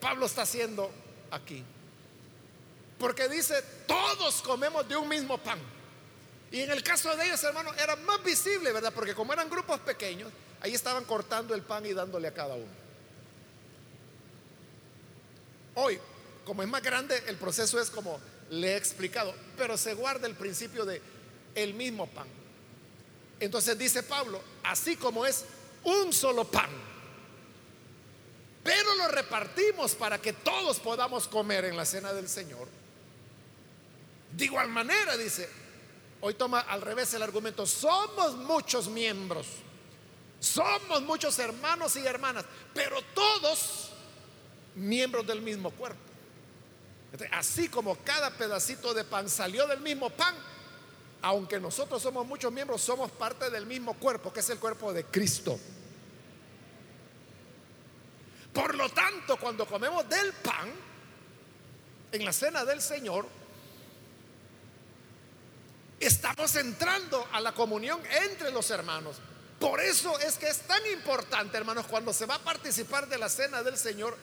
Pablo 0.00 0.26
está 0.26 0.42
haciendo 0.42 0.90
aquí. 1.30 1.62
Porque 2.98 3.28
dice, 3.28 3.62
todos 3.86 4.42
comemos 4.42 4.88
de 4.88 4.96
un 4.96 5.08
mismo 5.08 5.38
pan. 5.38 5.58
Y 6.50 6.60
en 6.60 6.70
el 6.70 6.82
caso 6.82 7.14
de 7.16 7.24
ellos, 7.24 7.42
hermanos, 7.44 7.74
era 7.82 7.96
más 7.96 8.22
visible, 8.22 8.72
¿verdad? 8.72 8.92
Porque 8.94 9.14
como 9.14 9.32
eran 9.32 9.48
grupos 9.48 9.80
pequeños, 9.80 10.30
ahí 10.60 10.74
estaban 10.74 11.04
cortando 11.04 11.54
el 11.54 11.62
pan 11.62 11.86
y 11.86 11.92
dándole 11.92 12.28
a 12.28 12.34
cada 12.34 12.54
uno. 12.54 12.81
Hoy, 15.74 15.98
como 16.44 16.62
es 16.62 16.68
más 16.68 16.82
grande, 16.82 17.22
el 17.26 17.36
proceso 17.36 17.80
es 17.80 17.90
como 17.90 18.20
le 18.50 18.74
he 18.74 18.76
explicado, 18.76 19.34
pero 19.56 19.76
se 19.76 19.94
guarda 19.94 20.26
el 20.26 20.34
principio 20.34 20.84
de 20.84 21.00
el 21.54 21.74
mismo 21.74 22.06
pan. 22.06 22.26
Entonces 23.40 23.78
dice 23.78 24.02
Pablo, 24.02 24.40
así 24.62 24.96
como 24.96 25.26
es 25.26 25.44
un 25.84 26.12
solo 26.12 26.44
pan, 26.44 26.70
pero 28.62 28.94
lo 28.94 29.08
repartimos 29.08 29.94
para 29.94 30.20
que 30.20 30.32
todos 30.32 30.78
podamos 30.78 31.26
comer 31.26 31.64
en 31.64 31.76
la 31.76 31.84
cena 31.84 32.12
del 32.12 32.28
Señor. 32.28 32.68
De 34.30 34.44
igual 34.44 34.68
manera, 34.68 35.16
dice, 35.16 35.48
hoy 36.20 36.34
toma 36.34 36.60
al 36.60 36.80
revés 36.82 37.12
el 37.14 37.22
argumento, 37.22 37.66
somos 37.66 38.36
muchos 38.36 38.88
miembros, 38.88 39.46
somos 40.38 41.02
muchos 41.02 41.38
hermanos 41.38 41.96
y 41.96 42.06
hermanas, 42.06 42.44
pero 42.72 43.02
todos 43.14 43.91
miembros 44.74 45.26
del 45.26 45.42
mismo 45.42 45.70
cuerpo. 45.70 46.00
Así 47.30 47.68
como 47.68 47.96
cada 47.96 48.30
pedacito 48.30 48.94
de 48.94 49.04
pan 49.04 49.28
salió 49.28 49.66
del 49.66 49.80
mismo 49.80 50.10
pan, 50.10 50.34
aunque 51.20 51.60
nosotros 51.60 52.02
somos 52.02 52.26
muchos 52.26 52.50
miembros, 52.52 52.80
somos 52.80 53.10
parte 53.10 53.50
del 53.50 53.66
mismo 53.66 53.94
cuerpo, 53.94 54.32
que 54.32 54.40
es 54.40 54.50
el 54.50 54.58
cuerpo 54.58 54.92
de 54.92 55.04
Cristo. 55.04 55.58
Por 58.52 58.74
lo 58.74 58.88
tanto, 58.90 59.36
cuando 59.38 59.66
comemos 59.66 60.08
del 60.08 60.32
pan, 60.34 60.70
en 62.12 62.24
la 62.24 62.32
cena 62.32 62.64
del 62.64 62.82
Señor, 62.82 63.26
estamos 65.98 66.54
entrando 66.56 67.26
a 67.32 67.40
la 67.40 67.52
comunión 67.52 68.00
entre 68.26 68.50
los 68.50 68.70
hermanos. 68.70 69.16
Por 69.58 69.80
eso 69.80 70.18
es 70.18 70.36
que 70.36 70.48
es 70.48 70.62
tan 70.62 70.84
importante, 70.92 71.56
hermanos, 71.56 71.86
cuando 71.86 72.12
se 72.12 72.26
va 72.26 72.34
a 72.34 72.38
participar 72.40 73.08
de 73.08 73.16
la 73.16 73.28
cena 73.28 73.62
del 73.62 73.78
Señor, 73.78 74.18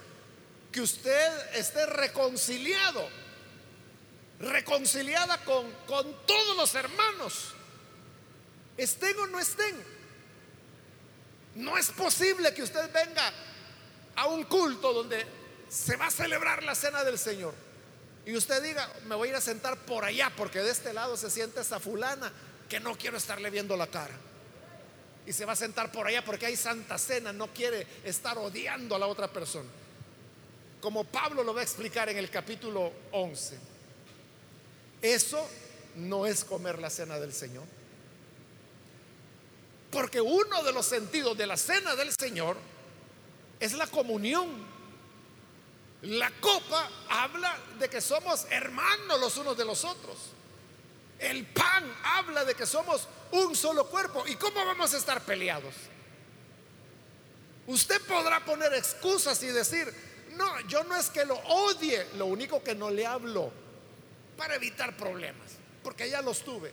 que 0.72 0.82
usted 0.82 1.56
esté 1.56 1.86
reconciliado, 1.86 3.08
reconciliada 4.40 5.44
con, 5.44 5.72
con 5.88 6.26
todos 6.26 6.56
los 6.56 6.76
hermanos, 6.76 7.54
estén 8.78 9.18
o 9.20 9.28
no 9.28 9.40
estén. 9.40 9.76
No 11.56 11.78
es 11.78 11.90
posible 11.90 12.54
que 12.54 12.64
usted 12.64 12.92
venga 12.94 13.34
a 14.16 14.28
un 14.28 14.44
culto 14.44 14.94
donde 14.94 15.26
se 15.68 15.96
va 15.96 16.08
a 16.08 16.12
celebrar 16.12 16.64
la 16.64 16.76
cena 16.76 17.04
del 17.04 17.18
Señor 17.18 17.54
y 18.26 18.36
usted 18.36 18.62
diga, 18.62 18.92
me 19.06 19.16
voy 19.16 19.30
a 19.30 19.32
ir 19.32 19.38
a 19.38 19.42
sentar 19.42 19.78
por 19.86 20.06
allá 20.06 20.32
porque 20.36 20.60
de 20.60 20.70
este 20.70 20.94
lado 20.94 21.18
se 21.18 21.32
siente 21.32 21.62
esa 21.62 21.80
fulana 21.80 22.32
que 22.70 22.80
no 22.80 22.96
quiero 22.96 23.18
estarle 23.18 23.50
viendo 23.50 23.76
la 23.76 23.88
cara. 23.88 24.16
Y 25.26 25.34
se 25.34 25.46
va 25.46 25.54
a 25.54 25.56
sentar 25.56 25.92
por 25.92 26.08
allá 26.08 26.24
porque 26.24 26.46
hay 26.46 26.56
santa 26.56 26.98
cena, 26.98 27.34
no 27.34 27.48
quiere 27.48 27.88
estar 28.04 28.38
odiando 28.38 28.96
a 28.96 29.00
la 29.00 29.08
otra 29.08 29.32
persona 29.32 29.70
como 30.82 31.04
Pablo 31.04 31.44
lo 31.44 31.54
va 31.54 31.62
a 31.62 31.64
explicar 31.64 32.10
en 32.10 32.18
el 32.18 32.30
capítulo 32.30 32.92
11. 33.12 33.58
Eso 35.02 35.48
no 35.96 36.26
es 36.26 36.44
comer 36.44 36.80
la 36.80 36.90
cena 36.90 37.20
del 37.20 37.34
Señor. 37.34 37.66
Porque 39.92 40.22
uno 40.22 40.64
de 40.64 40.72
los 40.72 40.86
sentidos 40.86 41.38
de 41.38 41.48
la 41.48 41.58
cena 41.58 41.96
del 41.96 42.14
Señor 42.18 42.58
es 43.60 43.74
la 43.74 43.88
comunión. 43.88 44.80
La 46.04 46.32
copa 46.40 46.90
habla 47.10 47.58
de 47.80 47.90
que 47.90 48.00
somos 48.00 48.46
hermanos 48.50 49.20
los 49.20 49.36
unos 49.38 49.58
de 49.58 49.66
los 49.66 49.84
otros. 49.84 50.18
El 51.18 51.46
pan 51.48 51.94
habla 52.04 52.46
de 52.46 52.56
que 52.56 52.66
somos 52.66 53.08
un 53.32 53.56
solo 53.56 53.88
cuerpo. 53.90 54.24
¿Y 54.28 54.36
cómo 54.36 54.64
vamos 54.66 54.94
a 54.94 54.98
estar 54.98 55.22
peleados? 55.26 55.74
Usted 57.68 58.02
podrá 58.08 58.44
poner 58.46 58.74
excusas 58.74 59.44
y 59.44 59.48
decir, 59.48 59.94
no, 60.36 60.60
yo 60.62 60.84
no 60.84 60.96
es 60.96 61.10
que 61.10 61.26
lo 61.26 61.36
odie, 61.36 62.06
lo 62.18 62.26
único 62.26 62.64
que 62.64 62.76
no 62.76 62.90
le 62.90 63.06
hablo 63.06 63.52
para 64.38 64.56
evitar 64.56 64.96
problemas, 64.96 65.52
porque 65.84 66.10
ya 66.10 66.22
los 66.22 66.44
tuve. 66.44 66.72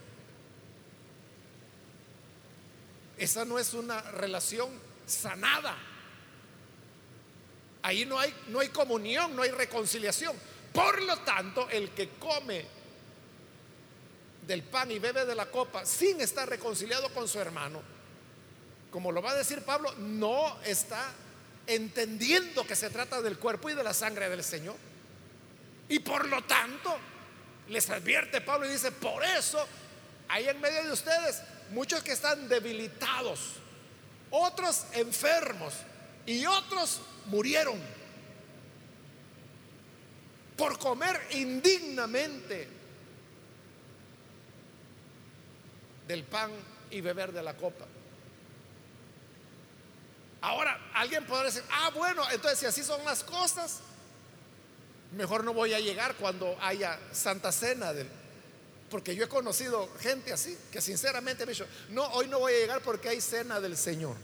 Esa 3.19 3.45
no 3.45 3.59
es 3.59 3.73
una 3.75 4.01
relación 4.03 4.69
sanada. 5.07 5.77
Ahí 7.83 8.05
no 8.05 8.19
hay, 8.19 8.35
no 8.49 8.61
hay 8.61 8.69
comunión, 8.69 9.35
no 9.35 9.43
hay 9.43 9.51
reconciliación. 9.51 10.37
Por 10.73 11.03
lo 11.03 11.19
tanto, 11.19 11.69
el 11.71 11.91
que 11.91 12.11
come 12.19 12.67
del 14.47 14.63
pan 14.63 14.91
y 14.91 14.99
bebe 14.99 15.25
de 15.25 15.35
la 15.35 15.47
copa 15.47 15.85
sin 15.85 16.21
estar 16.21 16.49
reconciliado 16.49 17.09
con 17.15 17.27
su 17.27 17.41
hermano, 17.41 17.81
como 18.91 19.11
lo 19.13 19.23
va 19.23 19.33
a 19.33 19.37
decir 19.37 19.63
Pablo, 19.63 19.95
no 19.99 20.61
está 20.63 21.13
entendiendo 21.67 22.67
que 22.67 22.77
se 22.77 22.91
trata 22.91 23.21
del 23.23 23.39
cuerpo 23.39 23.71
y 23.71 23.75
de 23.75 23.85
la 23.85 23.95
sangre 23.95 24.29
del 24.29 24.45
Señor. 24.45 24.77
Y 25.89 25.99
por 26.01 26.29
lo 26.29 26.43
tanto, 26.45 26.97
les 27.69 27.89
advierte 27.91 28.41
Pablo 28.41 28.67
y 28.67 28.73
dice, 28.73 28.93
por 28.93 29.25
eso 29.25 29.67
hay 30.29 30.49
en 30.49 30.61
medio 30.61 30.85
de 30.85 30.93
ustedes 30.93 31.43
muchos 31.71 32.03
que 32.03 32.13
están 32.13 32.49
debilitados, 32.49 33.55
otros 34.31 34.87
enfermos 34.93 35.75
y 36.27 36.45
otros 36.47 37.01
murieron 37.27 37.81
por 40.57 40.79
comer 40.79 41.21
indignamente 41.33 42.69
del 46.09 46.25
pan 46.25 46.51
y 46.91 47.01
beber 47.01 47.33
de 47.33 47.43
la 47.43 47.57
copa. 47.57 47.85
Ahora, 50.41 50.79
alguien 50.97 51.25
podrá 51.27 51.45
decir, 51.45 51.63
ah, 51.71 51.91
bueno, 51.95 52.23
entonces 52.31 52.59
si 52.59 52.67
así 52.67 52.83
son 52.83 53.05
las 53.05 53.23
cosas, 53.23 53.81
mejor 55.13 55.45
no 55.45 55.53
voy 55.53 55.75
a 55.75 55.81
llegar 55.81 56.15
cuando 56.17 56.57
haya 56.61 56.99
Santa 57.13 57.53
Cena 57.53 57.93
porque 58.91 59.15
yo 59.15 59.25
he 59.25 59.29
conocido 59.29 59.91
gente 60.01 60.33
así, 60.33 60.57
que 60.71 60.81
sinceramente 60.81 61.45
me 61.45 61.51
ha 61.51 61.55
dicho, 61.55 61.67
no, 61.91 62.05
hoy 62.09 62.29
no 62.29 62.39
voy 62.39 62.55
a 62.55 62.59
llegar 62.59 62.81
porque 62.83 63.09
hay 63.09 63.21
cena 63.21 63.61
del 63.61 63.77
Señor. 63.77 64.17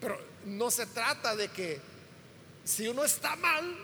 Pero 0.00 0.18
no 0.46 0.70
se 0.70 0.86
trata 0.86 1.36
de 1.36 1.48
que 1.48 1.78
si 2.64 2.88
uno 2.88 3.04
está 3.04 3.36
mal, 3.36 3.76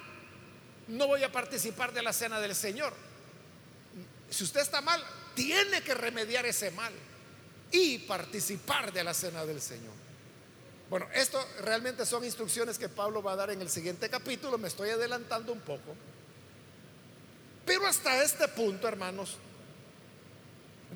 no 0.89 1.07
voy 1.07 1.23
a 1.25 1.31
participar 1.31 1.93
de 1.93 2.03
la 2.03 2.13
cena 2.13 2.41
del 2.41 2.55
Señor. 2.55 2.95
Si 4.31 4.45
usted 4.45 4.61
está 4.61 4.81
mal, 4.81 5.05
tiene 5.35 5.83
que 5.83 5.95
remediar 5.95 6.47
ese 6.47 6.71
mal 6.71 6.93
y 7.71 7.99
participar 7.99 8.93
de 8.93 9.05
la 9.05 9.13
cena 9.13 9.45
del 9.45 9.61
Señor. 9.61 10.06
Bueno, 10.89 11.09
esto 11.13 11.45
realmente 11.63 12.07
son 12.07 12.25
instrucciones 12.25 12.79
que 12.79 12.89
Pablo 12.89 13.23
va 13.23 13.33
a 13.33 13.37
dar 13.37 13.51
en 13.51 13.61
el 13.61 13.69
siguiente 13.69 14.09
capítulo, 14.09 14.57
me 14.57 14.69
estoy 14.69 14.91
adelantando 14.91 15.53
un 15.53 15.61
poco. 15.61 15.95
Pero 17.65 17.87
hasta 17.87 18.23
este 18.23 18.47
punto, 18.49 18.87
hermanos, 18.87 19.37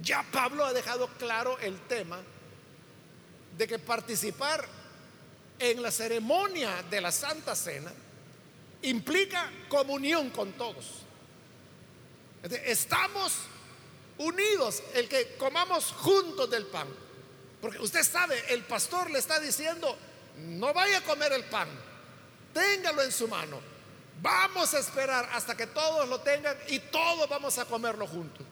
ya 0.00 0.24
Pablo 0.30 0.64
ha 0.64 0.72
dejado 0.72 1.08
claro 1.18 1.58
el 1.58 1.80
tema 1.88 2.20
de 3.58 3.66
que 3.66 3.78
participar 3.80 4.66
en 5.58 5.82
la 5.82 5.90
ceremonia 5.90 6.82
de 6.88 7.00
la 7.00 7.10
Santa 7.10 7.56
Cena 7.56 7.92
implica 8.82 9.50
comunión 9.68 10.30
con 10.30 10.52
todos. 10.52 10.86
Estamos 12.64 13.32
unidos, 14.18 14.82
el 14.94 15.08
que 15.08 15.36
comamos 15.36 15.86
juntos 15.86 16.48
del 16.48 16.66
pan. 16.66 16.88
Porque 17.60 17.78
usted 17.78 18.02
sabe, 18.02 18.42
el 18.52 18.62
pastor 18.64 19.10
le 19.10 19.18
está 19.18 19.38
diciendo, 19.38 19.96
no 20.38 20.72
vaya 20.72 20.98
a 20.98 21.02
comer 21.02 21.32
el 21.32 21.44
pan, 21.44 21.68
téngalo 22.54 23.02
en 23.02 23.12
su 23.12 23.28
mano. 23.28 23.60
Vamos 24.22 24.74
a 24.74 24.78
esperar 24.78 25.28
hasta 25.32 25.56
que 25.56 25.66
todos 25.66 26.08
lo 26.08 26.20
tengan 26.20 26.56
y 26.68 26.78
todos 26.78 27.28
vamos 27.28 27.58
a 27.58 27.64
comerlo 27.64 28.06
juntos. 28.06 28.46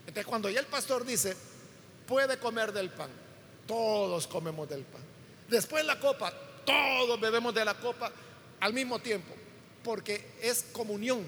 Entonces 0.00 0.26
cuando 0.26 0.50
ya 0.50 0.60
el 0.60 0.66
pastor 0.66 1.04
dice, 1.04 1.36
puede 2.06 2.38
comer 2.38 2.72
del 2.72 2.90
pan, 2.90 3.10
todos 3.66 4.26
comemos 4.26 4.68
del 4.68 4.82
pan. 4.82 5.02
Después 5.48 5.84
la 5.84 5.98
copa, 6.00 6.32
todos 6.64 7.20
bebemos 7.20 7.54
de 7.54 7.64
la 7.64 7.74
copa 7.74 8.10
al 8.60 8.72
mismo 8.72 8.98
tiempo, 8.98 9.34
porque 9.82 10.32
es 10.40 10.66
comunión, 10.72 11.24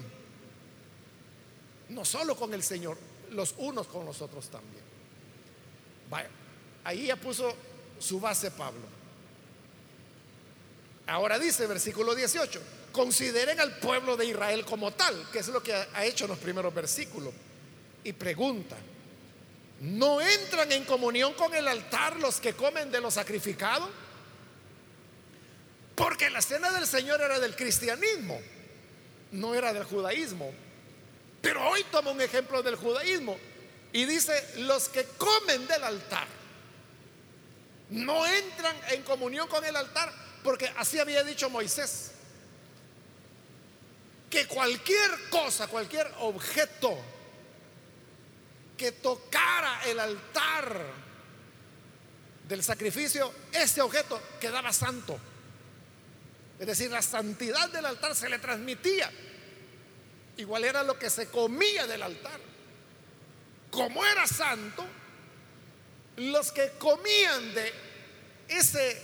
no 1.89 2.03
solo 2.05 2.35
con 2.35 2.53
el 2.53 2.63
Señor, 2.63 2.97
los 3.31 3.55
unos 3.57 3.87
con 3.87 4.05
los 4.05 4.21
otros 4.21 4.49
también. 4.49 4.83
Vaya, 6.09 6.29
ahí 6.87 7.07
ya 7.07 7.17
puso 7.17 7.53
su 7.99 8.17
base 8.17 8.49
Pablo. 8.51 8.83
Ahora 11.05 11.37
dice, 11.37 11.67
versículo 11.67 12.15
18, 12.15 12.61
consideren 12.93 13.59
al 13.59 13.77
pueblo 13.77 14.15
de 14.15 14.27
Israel 14.27 14.63
como 14.63 14.93
tal, 14.93 15.29
que 15.29 15.39
es 15.39 15.49
lo 15.49 15.61
que 15.61 15.73
ha 15.73 16.05
hecho 16.05 16.23
en 16.25 16.31
los 16.31 16.39
primeros 16.39 16.73
versículos. 16.73 17.33
Y 18.05 18.13
pregunta, 18.13 18.77
¿no 19.81 20.21
entran 20.21 20.71
en 20.71 20.85
comunión 20.85 21.33
con 21.33 21.53
el 21.53 21.67
altar 21.67 22.17
los 22.21 22.39
que 22.39 22.53
comen 22.53 22.89
de 22.89 23.01
lo 23.01 23.11
sacrificado? 23.11 23.89
Porque 25.93 26.29
la 26.29 26.41
cena 26.41 26.71
del 26.71 26.87
Señor 26.87 27.19
era 27.19 27.37
del 27.37 27.57
cristianismo, 27.57 28.39
no 29.33 29.55
era 29.55 29.73
del 29.73 29.83
judaísmo. 29.83 30.53
Pero 31.41 31.69
hoy 31.69 31.83
toma 31.91 32.11
un 32.11 32.21
ejemplo 32.21 32.63
del 32.63 32.75
judaísmo 32.77 33.37
y 33.91 34.05
dice, 34.05 34.41
los 34.59 34.87
que 34.87 35.03
comen 35.17 35.67
del 35.67 35.83
altar 35.83 36.36
no 37.89 38.25
entran 38.25 38.75
en 38.89 39.03
comunión 39.03 39.47
con 39.47 39.63
el 39.63 39.75
altar, 39.75 40.13
porque 40.43 40.71
así 40.77 40.99
había 40.99 41.23
dicho 41.23 41.49
Moisés 41.49 42.11
que 44.29 44.45
cualquier 44.45 45.29
cosa, 45.29 45.67
cualquier 45.67 46.11
objeto 46.19 46.97
que 48.75 48.91
tocara 48.91 49.83
el 49.85 49.99
altar 49.99 50.85
del 52.47 52.63
sacrificio, 52.63 53.33
ese 53.51 53.81
objeto 53.81 54.21
quedaba 54.39 54.71
santo. 54.71 55.17
Es 56.59 56.67
decir, 56.67 56.91
la 56.91 57.01
santidad 57.01 57.69
del 57.69 57.85
altar 57.85 58.15
se 58.15 58.29
le 58.29 58.39
transmitía. 58.39 59.11
Igual 60.37 60.63
era 60.63 60.83
lo 60.83 60.97
que 60.97 61.09
se 61.09 61.27
comía 61.27 61.87
del 61.87 62.03
altar. 62.03 62.39
Como 63.71 64.05
era 64.05 64.27
santo, 64.27 64.85
los 66.17 66.51
que 66.51 66.71
comían 66.79 67.53
de 67.53 67.71
ese, 68.47 69.01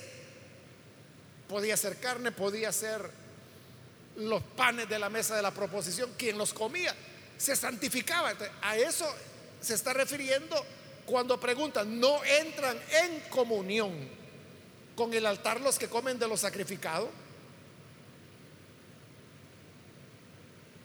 podía 1.47 1.77
ser 1.77 1.99
carne, 1.99 2.31
podía 2.31 2.71
ser 2.71 3.09
los 4.17 4.43
panes 4.43 4.87
de 4.89 4.99
la 4.99 5.09
mesa 5.09 5.35
de 5.35 5.41
la 5.41 5.51
proposición, 5.51 6.11
quien 6.17 6.37
los 6.37 6.53
comía 6.53 6.95
se 7.37 7.55
santificaba. 7.55 8.33
a 8.61 8.77
eso 8.77 9.11
se 9.61 9.73
está 9.73 9.93
refiriendo 9.93 10.63
cuando 11.05 11.39
preguntan, 11.39 11.99
no 11.99 12.23
entran 12.23 12.79
en 13.03 13.19
comunión 13.29 13.91
con 14.95 15.13
el 15.13 15.25
altar 15.25 15.59
los 15.61 15.77
que 15.77 15.89
comen 15.89 16.17
de 16.17 16.27
lo 16.27 16.37
sacrificado. 16.37 17.09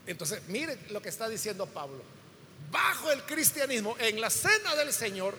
Entonces, 0.07 0.43
mire 0.49 0.79
lo 0.91 1.03
que 1.03 1.11
está 1.11 1.29
diciendo 1.29 1.67
Pablo. 1.67 2.03
Bajo 2.71 3.11
el 3.13 3.23
cristianismo, 3.25 3.95
en 3.99 4.21
la 4.21 4.31
cena 4.31 4.75
del 4.75 4.93
Señor, 4.93 5.37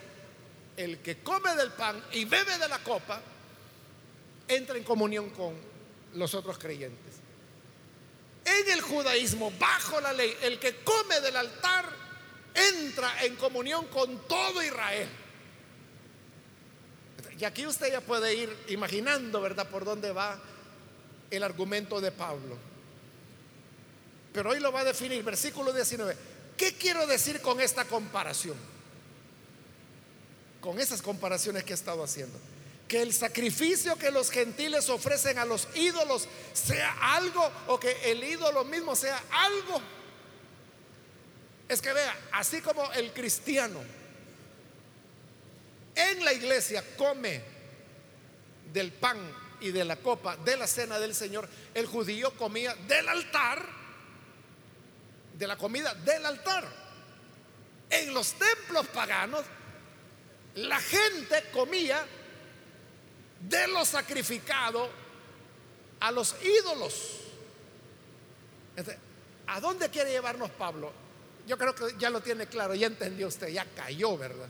el 0.80 1.00
que 1.00 1.18
come 1.18 1.54
del 1.56 1.72
pan 1.72 2.02
y 2.14 2.24
bebe 2.24 2.58
de 2.58 2.70
la 2.70 2.80
copa, 2.80 3.22
entra 4.48 4.78
en 4.78 4.84
comunión 4.86 5.30
con 5.32 5.54
los 6.14 6.34
otros 6.34 6.58
creyentes. 6.58 7.16
En 8.46 8.72
el 8.72 8.80
judaísmo, 8.80 9.52
bajo 9.60 10.00
la 10.00 10.14
ley, 10.14 10.34
el 10.42 10.58
que 10.58 10.78
come 10.78 11.20
del 11.20 11.36
altar 11.36 11.86
entra 12.54 13.26
en 13.26 13.36
comunión 13.36 13.88
con 13.88 14.26
todo 14.26 14.64
Israel. 14.64 15.10
Y 17.38 17.44
aquí 17.44 17.68
usted 17.68 17.92
ya 17.92 18.00
puede 18.00 18.34
ir 18.34 18.58
imaginando, 18.70 19.42
¿verdad?, 19.42 19.68
por 19.68 19.84
dónde 19.84 20.14
va 20.14 20.40
el 21.30 21.44
argumento 21.44 22.00
de 22.00 22.14
Pablo. 22.14 22.58
Pero 24.32 24.52
hoy 24.52 24.62
lo 24.62 24.72
va 24.72 24.82
a 24.82 24.86
definir, 24.86 25.24
versículo 25.24 25.74
19. 25.74 26.16
¿Qué 26.56 26.76
quiero 26.76 27.06
decir 27.06 27.42
con 27.42 27.60
esta 27.60 27.84
comparación? 27.84 28.56
Con 30.62 30.80
esas 30.80 31.02
comparaciones 31.02 31.64
que 31.64 31.72
he 31.72 31.76
estado 31.76 32.04
haciendo 32.04 32.38
que 32.90 33.04
el 33.04 33.14
sacrificio 33.14 33.96
que 33.98 34.10
los 34.10 34.32
gentiles 34.32 34.90
ofrecen 34.90 35.38
a 35.38 35.46
los 35.46 35.68
ídolos 35.76 36.28
sea 36.54 37.16
algo 37.16 37.50
o 37.68 37.80
que 37.80 37.96
el 38.12 38.24
ídolo 38.24 38.66
mismo 38.66 38.96
sea 38.96 39.24
algo. 39.32 39.80
Es 41.70 41.82
que 41.82 41.94
vea, 41.94 42.18
así 42.32 42.62
como 42.62 42.92
el 42.94 43.14
cristiano 43.14 43.80
en 45.96 46.26
la 46.26 46.34
iglesia 46.34 46.84
come 46.98 47.42
del 48.74 48.92
pan 48.92 49.18
y 49.62 49.72
de 49.72 49.86
la 49.86 49.98
copa 49.98 50.36
de 50.38 50.58
la 50.58 50.66
cena 50.66 50.98
del 50.98 51.14
Señor, 51.14 51.48
el 51.76 51.86
judío 51.86 52.36
comía 52.38 52.74
del 52.88 53.08
altar, 53.08 53.64
de 55.38 55.46
la 55.46 55.58
comida 55.58 55.94
del 55.94 56.26
altar. 56.26 56.66
En 57.92 58.14
los 58.16 58.34
templos 58.34 58.88
paganos, 58.88 59.46
la 60.68 60.80
gente 60.80 61.44
comía 61.54 62.06
de 63.42 63.68
lo 63.68 63.86
sacrificado 63.86 64.90
a 66.00 66.12
los 66.12 66.36
ídolos. 66.44 67.20
¿A 69.48 69.60
dónde 69.60 69.90
quiere 69.90 70.12
llevarnos 70.12 70.50
Pablo? 70.52 70.92
Yo 71.48 71.58
creo 71.58 71.74
que 71.74 71.96
ya 71.98 72.10
lo 72.10 72.22
tiene 72.22 72.48
claro, 72.48 72.76
ya 72.76 72.88
entendió 72.88 73.28
usted, 73.28 73.48
ya 73.48 73.66
cayó, 73.76 74.18
¿verdad? 74.18 74.48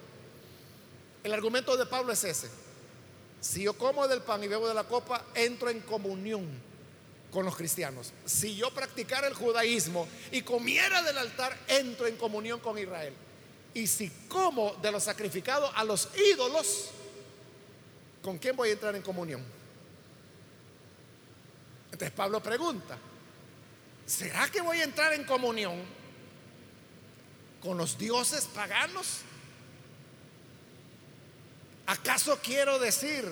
El 1.24 1.34
argumento 1.34 1.78
de 1.78 1.86
Pablo 1.86 2.12
es 2.12 2.24
ese. 2.24 2.50
Si 3.40 3.64
yo 3.64 3.74
como 3.74 4.08
del 4.08 4.22
pan 4.22 4.44
y 4.44 4.48
bebo 4.48 4.68
de 4.68 4.74
la 4.74 4.84
copa, 4.84 5.26
entro 5.34 5.70
en 5.70 5.80
comunión 5.82 6.46
con 7.32 7.46
los 7.46 7.56
cristianos. 7.56 8.12
Si 8.26 8.56
yo 8.56 8.72
practicara 8.74 9.28
el 9.28 9.34
judaísmo 9.34 10.08
y 10.32 10.42
comiera 10.42 11.02
del 11.04 11.18
altar, 11.18 11.58
entro 11.68 12.08
en 12.08 12.18
comunión 12.18 12.60
con 12.60 12.78
Israel. 12.78 13.14
Y 13.74 13.88
si 13.88 14.10
como 14.28 14.74
de 14.82 14.92
lo 14.92 15.00
sacrificado 15.00 15.72
a 15.76 15.84
los 15.84 16.10
ídolos, 16.34 16.90
¿con 18.22 18.38
quién 18.38 18.56
voy 18.56 18.70
a 18.70 18.74
entrar 18.74 18.96
en 18.96 19.02
comunión? 19.02 19.44
Entonces 21.86 22.12
Pablo 22.12 22.42
pregunta, 22.42 22.98
¿será 24.06 24.50
que 24.50 24.62
voy 24.62 24.80
a 24.80 24.84
entrar 24.84 25.14
en 25.14 25.24
comunión 25.24 25.84
con 27.62 27.78
los 27.78 27.98
dioses 27.98 28.46
paganos? 28.46 29.20
¿Acaso 31.86 32.40
quiero 32.42 32.80
decir 32.80 33.26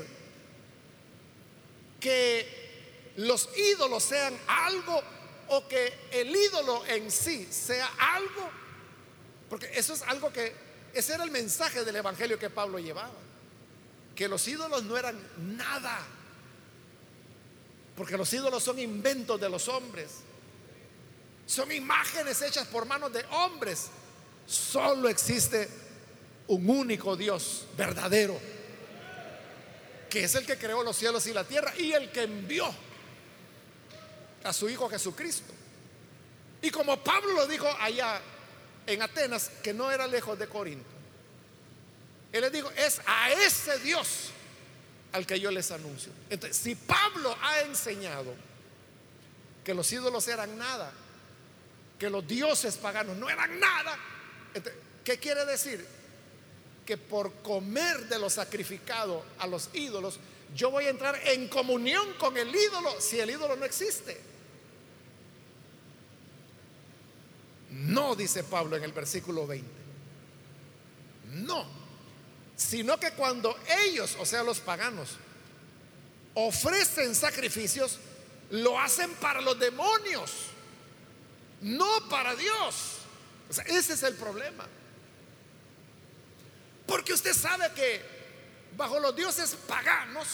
que 2.00 3.14
los 3.18 3.50
ídolos 3.58 4.04
sean 4.04 4.38
algo 4.48 5.02
o 5.50 5.68
que 5.68 5.94
el 6.12 6.36
ídolo 6.36 6.86
en 6.88 7.10
sí 7.12 7.48
sea 7.52 7.90
algo? 8.00 8.67
Porque 9.50 9.70
eso 9.74 9.94
es 9.94 10.02
algo 10.04 10.32
que, 10.32 10.54
ese 10.94 11.14
era 11.14 11.24
el 11.24 11.32
mensaje 11.32 11.84
del 11.84 11.96
Evangelio 11.96 12.38
que 12.38 12.50
Pablo 12.50 12.80
llevaba, 12.80 13.12
que 14.16 14.28
los 14.28 14.48
ídolos 14.48 14.84
no 14.84 14.98
eran 14.98 15.18
nada, 15.58 16.00
porque 17.96 18.18
los 18.18 18.32
ídolos 18.34 18.64
son 18.64 18.80
inventos 18.80 19.40
de 19.40 19.50
los 19.50 19.68
hombres, 19.68 20.12
son 21.46 21.72
imágenes 21.72 22.42
hechas 22.42 22.68
por 22.68 22.86
manos 22.86 23.14
de 23.14 23.24
hombres, 23.32 23.88
solo 24.46 25.08
existe 25.08 25.70
un 26.48 26.70
único 26.70 27.16
Dios 27.16 27.66
verdadero, 27.78 28.40
que 30.10 30.24
es 30.24 30.36
el 30.36 30.46
que 30.46 30.58
creó 30.58 30.84
los 30.84 30.98
cielos 30.98 31.26
y 31.28 31.34
la 31.34 31.44
tierra 31.44 31.74
y 31.78 31.94
el 31.94 32.12
que 32.12 32.24
envió 32.24 32.68
a 34.44 34.54
su 34.54 34.70
Hijo 34.70 34.90
Jesucristo. 34.90 35.54
Y 36.62 36.70
como 36.72 36.98
Pablo 37.04 37.34
lo 37.34 37.48
dijo 37.48 37.68
allá 37.80 38.22
en 38.88 39.02
Atenas, 39.02 39.52
que 39.62 39.74
no 39.74 39.92
era 39.92 40.08
lejos 40.08 40.40
de 40.40 40.48
Corinto, 40.48 40.90
él 42.32 42.42
les 42.42 42.52
dijo, 42.52 42.72
es 42.72 43.00
a 43.06 43.32
ese 43.32 43.78
Dios 43.80 44.32
al 45.12 45.26
que 45.26 45.40
yo 45.40 45.52
les 45.52 45.70
anuncio. 45.72 46.12
Entonces, 46.30 46.58
si 46.58 46.76
Pablo 46.76 47.38
ha 47.42 47.62
enseñado 47.62 48.34
que 49.64 49.74
los 49.74 49.92
ídolos 49.92 50.28
eran 50.28 50.58
nada, 50.58 50.92
que 52.00 52.10
los 52.10 52.28
dioses 52.28 52.76
paganos 52.78 53.16
no 53.18 53.30
eran 53.30 53.60
nada, 53.60 53.98
¿qué 55.04 55.20
quiere 55.20 55.46
decir? 55.46 55.98
que 56.88 56.98
por 56.98 57.34
comer 57.44 58.08
de 58.08 58.18
lo 58.18 58.30
sacrificado 58.30 59.24
a 59.40 59.46
los 59.46 59.70
ídolos, 59.74 60.20
yo 60.56 60.72
voy 60.72 60.86
a 60.86 60.90
entrar 60.90 61.20
en 61.26 61.50
comunión 61.50 62.14
con 62.14 62.38
el 62.38 62.56
ídolo 62.56 63.02
si 63.02 63.20
el 63.20 63.30
ídolo 63.30 63.58
no 63.58 63.66
existe. 63.66 64.18
No, 67.78 68.16
dice 68.16 68.44
Pablo 68.44 68.76
en 68.76 68.84
el 68.84 68.92
versículo 68.92 69.46
20. 69.46 69.70
No, 71.34 71.66
sino 72.56 73.00
que 73.00 73.12
cuando 73.12 73.56
ellos, 73.86 74.18
o 74.20 74.26
sea, 74.26 74.42
los 74.42 74.60
paganos, 74.60 75.10
ofrecen 76.34 77.14
sacrificios, 77.14 78.00
lo 78.50 78.80
hacen 78.80 79.14
para 79.16 79.42
los 79.42 79.60
demonios, 79.60 80.32
no 81.62 82.10
para 82.10 82.36
Dios. 82.36 82.98
ese 83.68 83.94
es 83.94 84.04
el 84.04 84.16
problema. 84.16 84.66
Porque 86.88 87.14
usted 87.14 87.34
sabe 87.34 87.72
que 87.76 88.02
bajo 88.76 89.00
los 89.00 89.16
dioses 89.16 89.56
paganos 89.68 90.28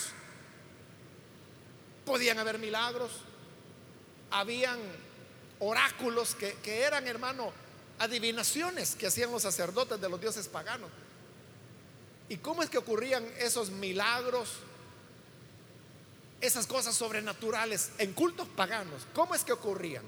podían 2.06 2.40
haber 2.40 2.58
milagros, 2.58 3.12
habían 4.32 4.80
oráculos 5.64 6.36
que, 6.36 6.56
eran, 6.66 7.08
hermano, 7.08 7.52
adivinaciones 8.00 8.96
que 8.96 9.08
hacían 9.08 9.32
los 9.32 9.42
sacerdotes 9.42 10.00
de 10.00 10.10
los 10.10 10.20
dioses 10.20 10.48
paganos. 10.48 10.90
¿Y 12.30 12.38
cómo 12.38 12.64
es 12.64 12.70
que 12.70 12.78
ocurrían 12.78 13.26
esos 13.38 13.70
milagros, 13.70 14.50
esas 16.42 16.68
cosas 16.68 16.96
sobrenaturales 16.96 17.92
en 17.98 18.14
cultos 18.14 18.48
paganos? 18.56 19.04
¿Cómo 19.14 19.36
es 19.36 19.44
que 19.44 19.54
ocurrían? 19.54 20.04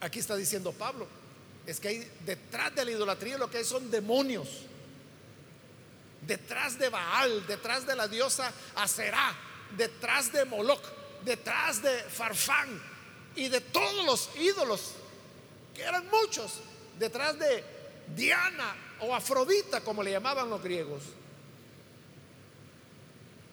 Aquí 0.00 0.18
está 0.18 0.36
diciendo 0.36 0.72
Pablo, 0.72 1.08
es 1.66 1.80
que 1.80 1.88
hay 1.88 2.12
detrás 2.24 2.74
de 2.74 2.84
la 2.84 2.90
idolatría 2.90 3.38
lo 3.38 3.50
que 3.50 3.58
hay 3.58 3.64
son 3.64 3.90
demonios. 3.90 4.48
Detrás 6.26 6.78
de 6.78 6.88
Baal, 6.88 7.46
detrás 7.46 7.86
de 7.86 7.96
la 7.96 8.06
diosa 8.06 8.52
Aserá, 8.76 9.34
detrás 9.76 10.32
de 10.32 10.44
Moloch, 10.44 10.95
detrás 11.26 11.82
de 11.82 12.04
Farfán 12.04 12.80
y 13.34 13.48
de 13.48 13.60
todos 13.60 14.06
los 14.06 14.30
ídolos, 14.38 14.92
que 15.74 15.82
eran 15.82 16.08
muchos, 16.08 16.60
detrás 16.98 17.38
de 17.38 17.62
Diana 18.14 18.74
o 19.00 19.14
Afrodita, 19.14 19.82
como 19.82 20.02
le 20.02 20.12
llamaban 20.12 20.48
los 20.48 20.62
griegos. 20.62 21.02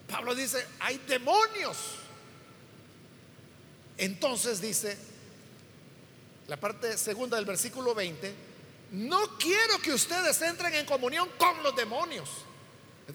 Pablo 0.08 0.36
dice, 0.36 0.66
hay 0.80 1.00
demonios. 1.00 1.78
Entonces 3.98 4.62
dice, 4.62 4.96
la 6.48 6.58
parte 6.58 6.98
segunda 6.98 7.38
del 7.38 7.46
versículo 7.46 7.96
20, 7.96 8.34
no 8.92 9.38
quiero 9.40 9.80
que 9.80 9.92
ustedes 9.92 10.40
entren 10.44 10.76
en 10.76 10.86
comunión 10.86 11.28
con 11.38 11.64
los 11.64 11.76
demonios. 11.76 12.30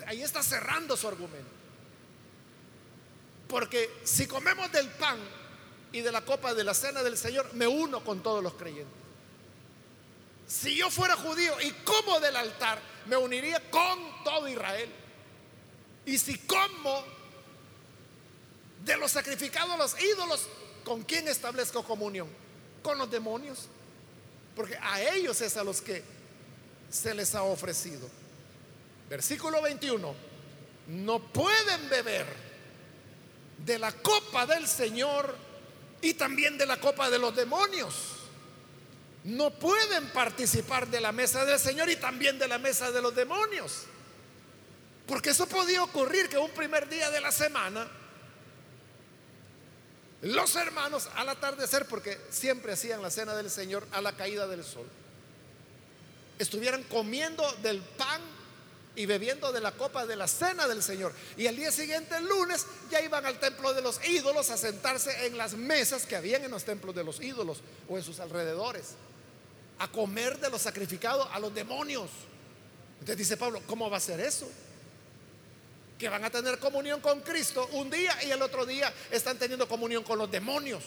Ahí 0.06 0.22
está 0.22 0.42
cerrando 0.42 0.96
su 0.96 1.06
argumento. 1.06 1.57
Porque 3.48 3.90
si 4.04 4.26
comemos 4.26 4.70
del 4.72 4.88
pan 4.90 5.18
y 5.92 6.00
de 6.00 6.12
la 6.12 6.24
copa 6.24 6.54
de 6.54 6.64
la 6.64 6.74
cena 6.74 7.02
del 7.02 7.16
Señor, 7.16 7.52
me 7.54 7.66
uno 7.66 8.04
con 8.04 8.22
todos 8.22 8.42
los 8.42 8.54
creyentes. 8.54 8.94
Si 10.46 10.76
yo 10.76 10.90
fuera 10.90 11.16
judío 11.16 11.60
y 11.60 11.70
como 11.84 12.20
del 12.20 12.36
altar, 12.36 12.80
me 13.06 13.16
uniría 13.16 13.60
con 13.70 14.22
todo 14.24 14.48
Israel. 14.48 14.90
Y 16.06 16.18
si 16.18 16.38
como 16.38 17.04
de 18.84 18.96
los 18.96 19.10
sacrificados 19.10 19.70
a 19.72 19.76
los 19.76 20.00
ídolos, 20.00 20.48
¿con 20.84 21.02
quién 21.02 21.28
establezco 21.28 21.84
comunión? 21.84 22.28
con 22.82 22.98
los 22.98 23.10
demonios, 23.10 23.66
porque 24.56 24.76
a 24.80 25.02
ellos 25.14 25.40
es 25.40 25.56
a 25.56 25.64
los 25.64 25.80
que 25.80 26.02
se 26.90 27.14
les 27.14 27.34
ha 27.34 27.42
ofrecido. 27.42 28.08
Versículo 29.08 29.62
21, 29.62 30.14
no 30.88 31.18
pueden 31.32 31.88
beber 31.88 32.26
de 33.68 33.78
la 33.78 33.92
copa 33.92 34.46
del 34.46 34.66
Señor 34.66 35.36
y 36.00 36.14
también 36.14 36.56
de 36.56 36.64
la 36.64 36.80
copa 36.80 37.10
de 37.10 37.18
los 37.18 37.36
demonios. 37.36 37.94
No 39.24 39.50
pueden 39.50 40.08
participar 40.08 40.88
de 40.88 41.00
la 41.00 41.12
mesa 41.12 41.44
del 41.44 41.58
Señor 41.58 41.90
y 41.90 41.96
también 41.96 42.38
de 42.38 42.48
la 42.48 42.58
mesa 42.58 42.90
de 42.90 43.02
los 43.02 43.14
demonios. 43.14 43.84
Porque 45.06 45.30
eso 45.30 45.46
podía 45.46 45.82
ocurrir 45.82 46.30
que 46.30 46.38
un 46.38 46.50
primer 46.50 46.88
día 46.88 47.10
de 47.10 47.20
la 47.20 47.30
semana 47.30 47.86
los 50.22 50.56
hermanos 50.56 51.08
al 51.14 51.28
atardecer, 51.28 51.86
porque 51.86 52.18
siempre 52.30 52.72
hacían 52.72 53.02
la 53.02 53.10
cena 53.10 53.36
del 53.36 53.50
Señor 53.50 53.86
a 53.92 54.00
la 54.00 54.16
caída 54.16 54.48
del 54.48 54.64
sol, 54.64 54.86
estuvieran 56.38 56.82
comiendo 56.84 57.44
del 57.62 57.82
pan 57.82 58.20
y 58.98 59.06
bebiendo 59.06 59.52
de 59.52 59.60
la 59.60 59.70
copa 59.70 60.06
de 60.06 60.16
la 60.16 60.26
cena 60.26 60.66
del 60.66 60.82
Señor. 60.82 61.14
Y 61.36 61.46
el 61.46 61.54
día 61.54 61.70
siguiente, 61.70 62.16
el 62.16 62.26
lunes, 62.26 62.66
ya 62.90 63.00
iban 63.00 63.24
al 63.24 63.38
templo 63.38 63.72
de 63.72 63.80
los 63.80 64.04
ídolos 64.04 64.50
a 64.50 64.56
sentarse 64.56 65.26
en 65.26 65.38
las 65.38 65.54
mesas 65.54 66.04
que 66.04 66.16
habían 66.16 66.42
en 66.42 66.50
los 66.50 66.64
templos 66.64 66.96
de 66.96 67.04
los 67.04 67.20
ídolos 67.20 67.58
o 67.88 67.96
en 67.96 68.02
sus 68.02 68.18
alrededores, 68.18 68.96
a 69.78 69.86
comer 69.86 70.40
de 70.40 70.50
lo 70.50 70.58
sacrificado 70.58 71.30
a 71.30 71.38
los 71.38 71.54
demonios. 71.54 72.10
Entonces 72.94 73.18
dice 73.18 73.36
Pablo, 73.36 73.62
¿cómo 73.68 73.88
va 73.88 73.98
a 73.98 74.00
ser 74.00 74.20
eso? 74.20 74.48
que 75.96 76.08
van 76.08 76.24
a 76.24 76.30
tener 76.30 76.60
comunión 76.60 77.00
con 77.00 77.22
Cristo 77.22 77.68
un 77.72 77.90
día 77.90 78.16
y 78.22 78.30
el 78.30 78.40
otro 78.40 78.64
día 78.64 78.92
están 79.10 79.36
teniendo 79.36 79.66
comunión 79.66 80.04
con 80.04 80.16
los 80.16 80.30
demonios. 80.30 80.84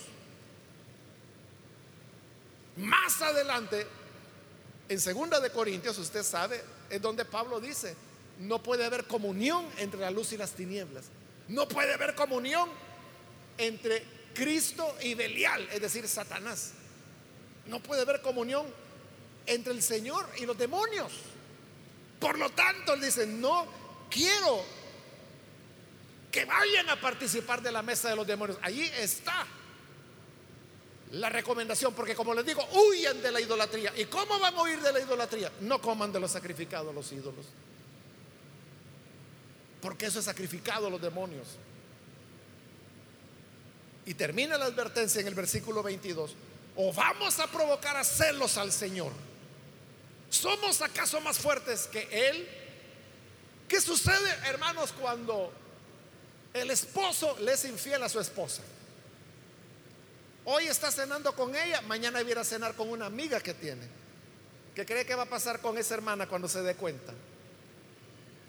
Más 2.77 3.21
adelante, 3.21 3.85
en 4.87 5.01
segunda 5.01 5.41
de 5.41 5.49
Corintios, 5.49 5.97
usted 5.97 6.23
sabe, 6.23 6.63
es 6.91 7.01
donde 7.01 7.25
Pablo 7.25 7.59
dice, 7.59 7.95
no 8.39 8.61
puede 8.61 8.85
haber 8.85 9.05
comunión 9.05 9.65
entre 9.77 9.99
la 9.99 10.11
luz 10.11 10.33
y 10.33 10.37
las 10.37 10.51
tinieblas. 10.51 11.05
No 11.47 11.67
puede 11.67 11.93
haber 11.93 12.15
comunión 12.15 12.69
entre 13.57 14.03
Cristo 14.33 14.95
y 15.01 15.13
Belial, 15.13 15.67
es 15.71 15.81
decir, 15.81 16.07
Satanás. 16.07 16.73
No 17.67 17.81
puede 17.81 18.01
haber 18.01 18.21
comunión 18.21 18.65
entre 19.45 19.73
el 19.73 19.81
Señor 19.81 20.27
y 20.37 20.45
los 20.45 20.57
demonios. 20.57 21.11
Por 22.19 22.37
lo 22.37 22.49
tanto, 22.51 22.93
él 22.93 23.01
dice, 23.01 23.25
no 23.25 23.65
quiero 24.09 24.63
que 26.31 26.45
vayan 26.45 26.89
a 26.89 26.99
participar 26.99 27.61
de 27.61 27.71
la 27.71 27.81
mesa 27.81 28.09
de 28.09 28.15
los 28.15 28.27
demonios. 28.27 28.57
Allí 28.61 28.83
está 28.97 29.45
la 31.11 31.27
recomendación, 31.29 31.93
porque 31.93 32.15
como 32.15 32.33
les 32.33 32.45
digo, 32.45 32.65
huyan 32.71 33.21
de 33.21 33.31
la 33.31 33.41
idolatría. 33.41 33.93
¿Y 33.97 34.05
cómo 34.05 34.39
van 34.39 34.55
a 34.55 34.61
huir 34.61 34.79
de 34.79 34.93
la 34.93 34.99
idolatría? 34.99 35.51
No 35.59 35.81
coman 35.81 36.11
de 36.11 36.19
los 36.19 36.31
sacrificados 36.31 36.95
los 36.95 37.11
ídolos. 37.11 37.45
Porque 39.81 40.05
eso 40.05 40.19
es 40.19 40.25
sacrificado 40.25 40.87
a 40.87 40.89
los 40.89 41.01
demonios. 41.01 41.47
Y 44.05 44.13
termina 44.13 44.57
la 44.57 44.65
advertencia 44.65 45.19
en 45.19 45.27
el 45.27 45.35
versículo 45.35 45.83
22. 45.83 46.33
O 46.77 46.93
vamos 46.93 47.39
a 47.39 47.47
provocar 47.47 47.97
a 47.97 48.03
celos 48.05 48.57
al 48.57 48.71
Señor. 48.71 49.11
¿Somos 50.29 50.81
acaso 50.81 51.19
más 51.19 51.37
fuertes 51.37 51.87
que 51.87 52.07
Él? 52.29 52.47
¿Qué 53.67 53.81
sucede, 53.81 54.29
hermanos, 54.45 54.93
cuando 54.93 55.51
el 56.53 56.71
esposo 56.71 57.37
le 57.41 57.53
es 57.53 57.65
infiel 57.65 58.01
a 58.01 58.07
su 58.07 58.19
esposa? 58.21 58.61
Hoy 60.45 60.67
está 60.67 60.91
cenando 60.91 61.35
con 61.35 61.55
ella, 61.55 61.81
mañana 61.81 62.23
viene 62.23 62.41
a 62.41 62.43
cenar 62.43 62.75
con 62.75 62.89
una 62.89 63.05
amiga 63.05 63.39
que 63.39 63.53
tiene. 63.53 63.87
¿Qué 64.73 64.85
cree 64.85 65.05
que 65.05 65.15
va 65.15 65.23
a 65.23 65.29
pasar 65.29 65.59
con 65.59 65.77
esa 65.77 65.93
hermana 65.93 66.27
cuando 66.27 66.47
se 66.47 66.61
dé 66.61 66.75
cuenta? 66.75 67.13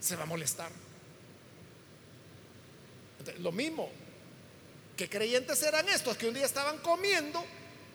Se 0.00 0.16
va 0.16 0.22
a 0.22 0.26
molestar. 0.26 0.70
Lo 3.38 3.52
mismo, 3.52 3.90
que 4.96 5.08
creyentes 5.08 5.62
eran 5.62 5.88
estos 5.88 6.16
que 6.16 6.28
un 6.28 6.34
día 6.34 6.46
estaban 6.46 6.78
comiendo 6.78 7.44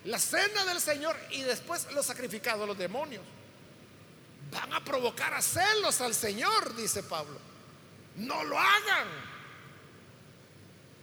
la 0.06 0.20
cena 0.20 0.64
del 0.66 0.80
Señor 0.80 1.18
y 1.32 1.42
después 1.42 1.92
lo 1.92 2.04
sacrificado 2.04 2.64
a 2.64 2.68
los 2.68 2.78
demonios. 2.78 3.24
Van 4.52 4.72
a 4.74 4.84
provocar 4.84 5.34
a 5.34 5.42
celos 5.42 6.00
al 6.02 6.14
Señor, 6.14 6.76
dice 6.76 7.04
Pablo. 7.04 7.38
No 8.16 8.44
lo 8.44 8.58
hagan. 8.58 9.08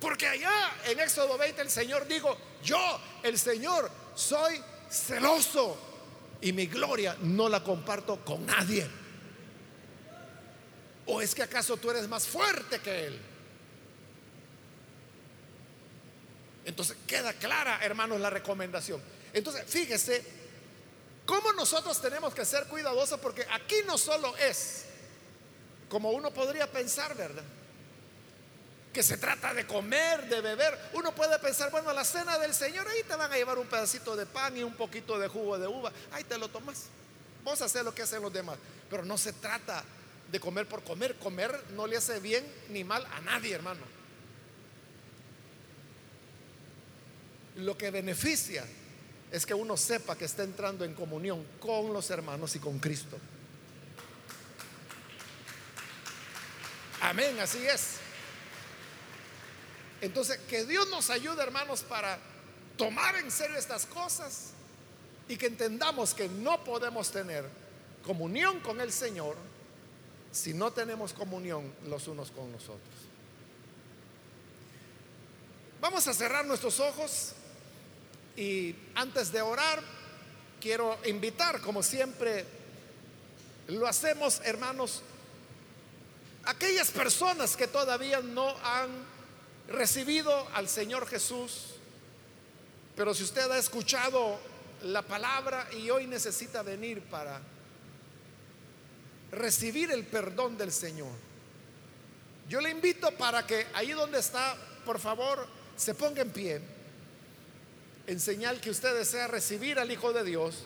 Porque 0.01 0.27
allá 0.27 0.73
en 0.87 1.01
Éxodo 1.01 1.37
20 1.37 1.63
el 1.63 1.71
Señor 1.71 2.07
dijo, 2.07 2.37
yo, 2.65 3.01
el 3.23 3.39
Señor, 3.39 3.91
soy 4.15 4.61
celoso 4.91 5.77
y 6.41 6.53
mi 6.53 6.67
gloria 6.67 7.17
no 7.21 7.49
la 7.49 7.63
comparto 7.63 8.25
con 8.25 8.45
nadie. 8.47 8.87
¿O 11.07 11.21
es 11.21 11.35
que 11.35 11.43
acaso 11.43 11.77
tú 11.77 11.91
eres 11.91 12.09
más 12.09 12.27
fuerte 12.27 12.81
que 12.81 13.07
Él? 13.07 13.21
Entonces 16.65 16.97
queda 17.07 17.35
clara, 17.35 17.81
hermanos, 17.83 18.21
la 18.21 18.31
recomendación. 18.31 19.01
Entonces, 19.33 19.65
fíjese 19.67 20.25
cómo 21.27 21.53
nosotros 21.53 22.01
tenemos 22.01 22.35
que 22.35 22.45
ser 22.45 22.67
cuidadosos 22.69 23.21
porque 23.21 23.47
aquí 23.53 23.77
no 23.87 23.99
solo 23.99 24.35
es 24.37 24.87
como 25.89 26.11
uno 26.11 26.33
podría 26.33 26.71
pensar, 26.71 27.15
¿verdad? 27.17 27.45
Que 28.95 29.03
se 29.03 29.17
trata 29.17 29.53
de 29.53 29.67
comer, 29.67 30.29
de 30.29 30.41
beber. 30.41 30.79
Uno 30.93 31.13
puede 31.13 31.37
pensar, 31.41 31.69
bueno, 31.73 31.91
a 31.91 31.93
la 31.93 32.05
cena 32.05 32.39
del 32.39 32.55
Señor, 32.55 32.87
ahí 32.87 33.03
te 33.03 33.17
van 33.17 33.33
a 33.33 33.37
llevar 33.37 33.59
un 33.59 33.67
pedacito 33.67 34.15
de 34.15 34.25
pan 34.25 34.57
y 34.57 34.63
un 34.63 34.75
poquito 34.75 35.19
de 35.19 35.27
jugo 35.27 35.59
de 35.59 35.67
uva. 35.67 35.93
Ahí 36.13 36.23
te 36.23 36.39
lo 36.39 36.49
tomas. 36.49 36.85
Vos 37.43 37.61
haces 37.61 37.83
lo 37.83 37.93
que 37.93 38.03
hacen 38.03 38.23
los 38.23 38.33
demás. 38.33 38.57
Pero 38.89 39.05
no 39.05 39.19
se 39.19 39.33
trata 39.33 39.83
de 40.31 40.39
comer 40.39 40.69
por 40.69 40.85
comer. 40.85 41.17
Comer 41.17 41.61
no 41.71 41.89
le 41.89 41.97
hace 41.97 42.21
bien 42.21 42.47
ni 42.71 42.85
mal 42.85 43.05
a 43.07 43.21
nadie, 43.21 43.53
hermano. 43.57 43.83
Lo 47.57 47.77
que 47.77 47.91
beneficia 47.91 48.65
es 49.33 49.45
que 49.45 49.55
uno 49.55 49.77
sepa 49.77 50.17
que 50.17 50.27
está 50.27 50.45
entrando 50.45 50.85
en 50.85 50.95
comunión 50.95 51.45
con 51.59 51.93
los 51.93 52.11
hermanos 52.11 52.55
y 52.55 52.61
con 52.61 52.79
Cristo. 52.79 53.19
Amén, 57.01 57.41
así 57.41 57.67
es. 57.67 58.04
Entonces, 60.05 60.39
que 60.49 60.65
Dios 60.65 60.89
nos 60.91 61.09
ayude, 61.09 61.43
hermanos, 61.43 61.83
para 61.83 62.19
tomar 62.77 63.17
en 63.17 63.31
serio 63.31 63.57
estas 63.57 63.87
cosas 63.87 64.51
y 65.29 65.37
que 65.37 65.47
entendamos 65.47 66.13
que 66.13 66.29
no 66.29 66.63
podemos 66.63 67.11
tener 67.11 67.49
comunión 68.05 68.61
con 68.61 68.81
el 68.83 68.93
Señor 68.93 69.35
si 70.31 70.53
no 70.53 70.73
tenemos 70.73 71.15
comunión 71.15 71.73
los 71.87 72.07
unos 72.07 72.31
con 72.33 72.53
los 72.53 72.65
otros. 72.65 72.95
Vamos 75.81 76.07
a 76.07 76.13
cerrar 76.13 76.45
nuestros 76.45 76.81
ojos 76.81 77.33
y 78.37 78.75
antes 78.95 79.33
de 79.33 79.41
orar, 79.41 79.83
quiero 80.61 80.99
invitar, 81.07 81.63
como 81.63 81.83
siempre 81.83 82.45
lo 83.69 83.87
hacemos, 83.87 84.43
hermanos, 84.45 85.03
aquellas 86.45 86.91
personas 86.91 87.57
que 87.57 87.69
todavía 87.69 88.21
no 88.21 88.55
han 88.63 89.14
recibido 89.69 90.49
al 90.55 90.69
Señor 90.69 91.07
Jesús, 91.07 91.75
pero 92.97 93.15
si 93.15 93.25
usted 93.25 93.51
ha 93.51 93.59
escuchado 93.59 94.39
la 94.83 95.03
palabra 95.03 95.69
y 95.73 95.91
hoy 95.91 96.07
necesita 96.07 96.63
venir 96.63 97.03
para 97.03 97.41
recibir 99.33 99.91
el 99.91 100.05
perdón 100.05 100.57
del 100.57 100.73
Señor, 100.73 101.13
yo 102.49 102.61
le 102.61 102.71
invito 102.71 103.11
para 103.13 103.47
que 103.47 103.67
ahí 103.75 103.93
donde 103.93 104.19
está, 104.19 104.57
por 104.85 104.99
favor, 104.99 105.47
se 105.77 105.95
ponga 105.95 106.23
en 106.23 106.31
pie 106.31 106.61
en 108.07 108.21
señal 108.21 108.61
que 108.61 108.71
usted 108.71 108.95
desea 108.95 109.27
recibir 109.29 109.79
al 109.79 109.91
Hijo 109.91 110.13
de 110.13 110.25
Dios 110.25 110.65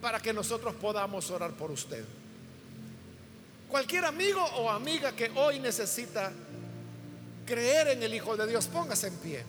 para 0.00 0.20
que 0.20 0.32
nosotros 0.32 0.74
podamos 0.76 1.30
orar 1.30 1.52
por 1.52 1.70
usted. 1.70 2.04
Cualquier 3.68 4.04
amigo 4.04 4.42
o 4.42 4.70
amiga 4.70 5.12
que 5.12 5.32
hoy 5.34 5.58
necesita 5.58 6.32
creer 7.46 7.88
en 7.88 8.02
el 8.02 8.12
Hijo 8.12 8.36
de 8.36 8.46
Dios, 8.46 8.66
póngase 8.66 9.06
en 9.06 9.16
pie. 9.16 9.44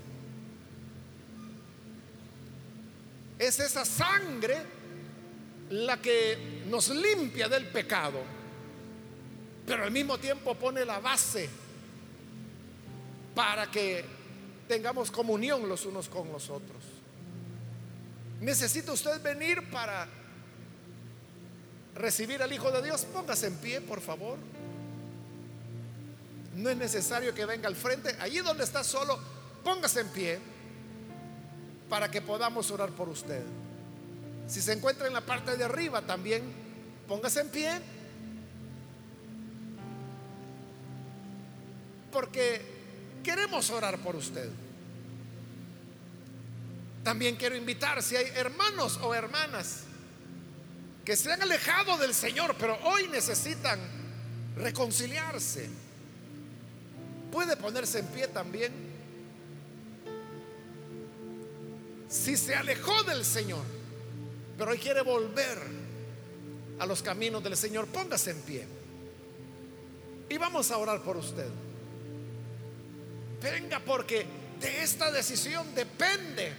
Es 3.40 3.60
esa 3.60 3.84
sangre 3.84 4.58
la 5.72 6.02
que 6.02 6.64
nos 6.70 6.90
limpia 6.90 7.50
del 7.50 7.66
pecado, 7.68 8.22
pero 9.66 9.84
al 9.84 9.92
mismo 9.92 10.18
tiempo 10.18 10.56
pone 10.56 10.86
la 10.86 11.00
base 11.00 11.50
para 13.36 13.70
que 13.70 14.06
tengamos 14.68 15.12
comunión 15.12 15.68
los 15.68 15.86
unos 15.86 16.08
con 16.10 16.32
los 16.32 16.50
otros. 16.50 16.84
¿Necesita 18.42 18.92
usted 18.92 19.22
venir 19.22 19.70
para 19.70 20.08
recibir 21.96 22.42
al 22.42 22.52
Hijo 22.54 22.72
de 22.72 22.84
Dios? 22.84 23.06
Póngase 23.06 23.48
en 23.48 23.56
pie, 23.58 23.82
por 23.82 24.02
favor. 24.02 24.38
No 26.58 26.72
es 26.72 26.78
necesario 26.78 27.36
que 27.36 27.46
venga 27.46 27.68
al 27.68 27.76
frente. 27.76 28.16
Allí 28.20 28.40
donde 28.40 28.64
está 28.64 28.84
solo, 28.84 29.20
póngase 29.64 30.02
en 30.02 30.10
pie 30.10 30.40
para 31.88 32.10
que 32.10 32.20
podamos 32.20 32.72
orar 32.72 32.90
por 32.90 33.10
usted. 33.10 33.44
Si 34.48 34.60
se 34.62 34.74
encuentra 34.74 35.06
en 35.06 35.14
la 35.14 35.22
parte 35.22 35.56
de 35.56 35.64
arriba 35.64 36.02
también, 36.02 36.42
póngase 37.08 37.42
en 37.42 37.50
pie. 37.50 37.80
Porque 42.12 42.60
queremos 43.24 43.70
orar 43.70 44.00
por 44.00 44.16
usted. 44.16 44.50
También 47.04 47.36
quiero 47.36 47.56
invitar 47.56 48.02
si 48.02 48.16
hay 48.16 48.32
hermanos 48.36 48.98
o 49.04 49.14
hermanas 49.14 49.84
que 51.06 51.16
se 51.16 51.32
han 51.32 51.44
alejado 51.44 52.00
del 52.00 52.16
Señor, 52.16 52.56
pero 52.58 52.80
hoy 52.84 53.08
necesitan 53.10 53.80
reconciliarse. 54.56 55.87
Puede 57.32 57.58
ponerse 57.58 58.00
en 58.00 58.08
pie 58.08 58.28
también. 58.28 58.72
Si 62.10 62.38
se 62.38 62.56
alejó 62.56 63.04
del 63.04 63.26
Señor, 63.26 63.64
pero 64.58 64.72
hoy 64.72 64.78
quiere 64.78 65.02
volver 65.02 65.60
a 66.80 66.86
los 66.86 67.02
caminos 67.02 67.44
del 67.44 67.58
Señor, 67.58 67.88
póngase 67.88 68.32
en 68.32 68.42
pie. 68.42 68.68
Y 70.30 70.38
vamos 70.38 70.72
a 70.72 70.78
orar 70.78 71.02
por 71.04 71.18
usted. 71.18 71.48
Venga 73.42 73.80
porque 73.80 74.26
de 74.60 74.84
esta 74.84 75.12
decisión 75.12 75.74
depende 75.76 76.54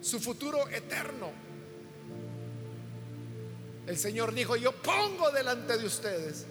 su 0.00 0.20
futuro 0.20 0.68
eterno. 0.68 1.30
El 3.86 3.98
Señor 3.98 4.34
dijo, 4.34 4.56
yo 4.56 4.72
pongo 4.72 5.30
delante 5.30 5.78
de 5.78 5.86
ustedes 5.86 6.46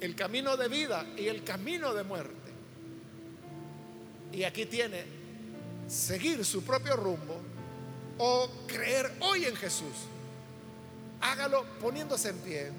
el 0.00 0.14
camino 0.14 0.56
de 0.56 0.68
vida 0.68 1.06
y 1.16 1.26
el 1.26 1.44
camino 1.44 1.94
de 1.94 2.04
muerte. 2.04 2.34
Y 4.32 4.44
aquí 4.44 4.66
tiene 4.66 5.04
seguir 5.88 6.44
su 6.44 6.62
propio 6.62 6.96
rumbo 6.96 7.40
o 8.18 8.50
creer 8.66 9.12
hoy 9.20 9.44
en 9.44 9.56
Jesús, 9.56 9.94
hágalo 11.20 11.64
poniéndose 11.80 12.30
en 12.30 12.38
pie 12.38 12.72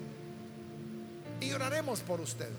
y 1.40 1.52
oraremos 1.52 2.02
por 2.02 2.20
usted. 2.20 2.50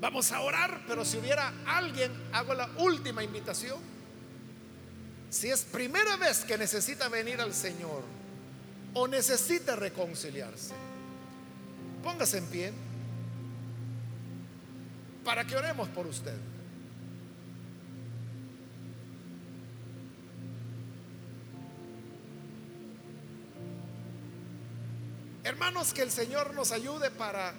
Vamos 0.00 0.30
a 0.30 0.40
orar, 0.40 0.84
pero 0.86 1.04
si 1.04 1.16
hubiera 1.16 1.52
alguien, 1.66 2.12
hago 2.32 2.54
la 2.54 2.68
última 2.78 3.24
invitación. 3.24 3.95
Si 5.30 5.50
es 5.50 5.62
primera 5.64 6.16
vez 6.16 6.44
que 6.44 6.56
necesita 6.56 7.08
venir 7.08 7.40
al 7.40 7.52
Señor 7.52 8.02
o 8.94 9.08
necesita 9.08 9.76
reconciliarse, 9.76 10.72
póngase 12.02 12.38
en 12.38 12.46
pie 12.46 12.72
para 15.24 15.44
que 15.44 15.56
oremos 15.56 15.88
por 15.88 16.06
usted. 16.06 16.36
Hermanos, 25.42 25.92
que 25.92 26.02
el 26.02 26.10
Señor 26.10 26.54
nos 26.54 26.72
ayude 26.72 27.10
para 27.10 27.54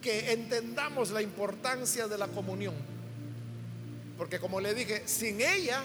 que 0.00 0.32
entendamos 0.32 1.10
la 1.10 1.22
importancia 1.22 2.06
de 2.06 2.16
la 2.16 2.28
comunión. 2.28 2.97
Porque 4.18 4.40
como 4.40 4.60
le 4.60 4.74
dije, 4.74 5.04
sin 5.06 5.40
ella 5.40 5.84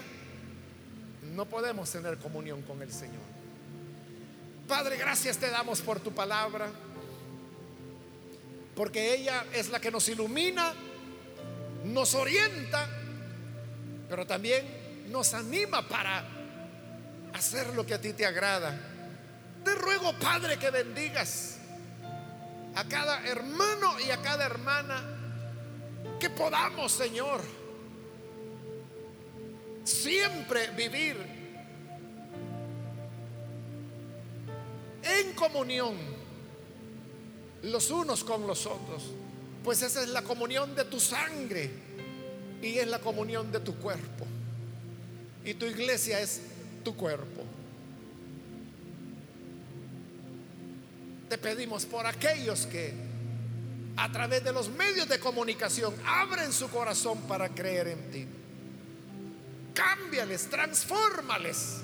no 1.34 1.46
podemos 1.46 1.90
tener 1.90 2.18
comunión 2.18 2.62
con 2.62 2.82
el 2.82 2.92
Señor. 2.92 3.22
Padre, 4.66 4.96
gracias 4.96 5.38
te 5.38 5.48
damos 5.50 5.80
por 5.80 6.00
tu 6.00 6.12
palabra, 6.12 6.68
porque 8.74 9.14
ella 9.14 9.44
es 9.52 9.70
la 9.70 9.80
que 9.80 9.90
nos 9.90 10.08
ilumina, 10.08 10.74
nos 11.84 12.14
orienta, 12.14 12.88
pero 14.08 14.26
también 14.26 14.66
nos 15.10 15.32
anima 15.34 15.86
para 15.86 16.24
hacer 17.34 17.68
lo 17.74 17.86
que 17.86 17.94
a 17.94 18.00
ti 18.00 18.14
te 18.14 18.26
agrada. 18.26 18.76
Te 19.64 19.74
ruego, 19.74 20.12
Padre, 20.18 20.58
que 20.58 20.70
bendigas 20.70 21.58
a 22.74 22.84
cada 22.84 23.24
hermano 23.26 24.00
y 24.00 24.10
a 24.10 24.20
cada 24.20 24.44
hermana 24.46 25.02
que 26.18 26.30
podamos, 26.30 26.90
Señor, 26.90 27.42
siempre 29.84 30.68
vivir 30.70 31.16
en 35.02 35.32
comunión 35.34 35.94
los 37.62 37.90
unos 37.90 38.24
con 38.24 38.46
los 38.46 38.66
otros, 38.66 39.04
pues 39.62 39.82
esa 39.82 40.02
es 40.02 40.08
la 40.08 40.22
comunión 40.22 40.74
de 40.74 40.84
tu 40.84 40.98
sangre 40.98 41.70
y 42.60 42.78
es 42.78 42.88
la 42.88 42.98
comunión 42.98 43.52
de 43.52 43.60
tu 43.60 43.76
cuerpo. 43.76 44.26
Y 45.44 45.54
tu 45.54 45.66
iglesia 45.66 46.20
es 46.20 46.40
tu 46.82 46.96
cuerpo. 46.96 47.44
te 51.34 51.38
pedimos 51.38 51.84
por 51.84 52.06
aquellos 52.06 52.66
que 52.66 52.92
a 53.96 54.12
través 54.12 54.44
de 54.44 54.52
los 54.52 54.68
medios 54.70 55.08
de 55.08 55.18
comunicación 55.18 55.92
abren 56.06 56.52
su 56.52 56.68
corazón 56.68 57.22
para 57.22 57.48
creer 57.48 57.88
en 57.88 58.10
ti. 58.12 58.26
Cámbiales, 59.74 60.48
transfórmales 60.48 61.80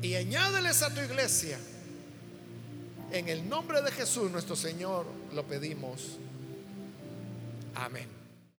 y 0.00 0.14
añádeles 0.14 0.82
a 0.82 0.94
tu 0.94 1.00
iglesia. 1.00 1.58
En 3.10 3.28
el 3.28 3.48
nombre 3.48 3.82
de 3.82 3.90
Jesús 3.90 4.30
nuestro 4.30 4.56
Señor 4.56 5.06
lo 5.34 5.44
pedimos. 5.44 6.18
Amén. 7.74 8.13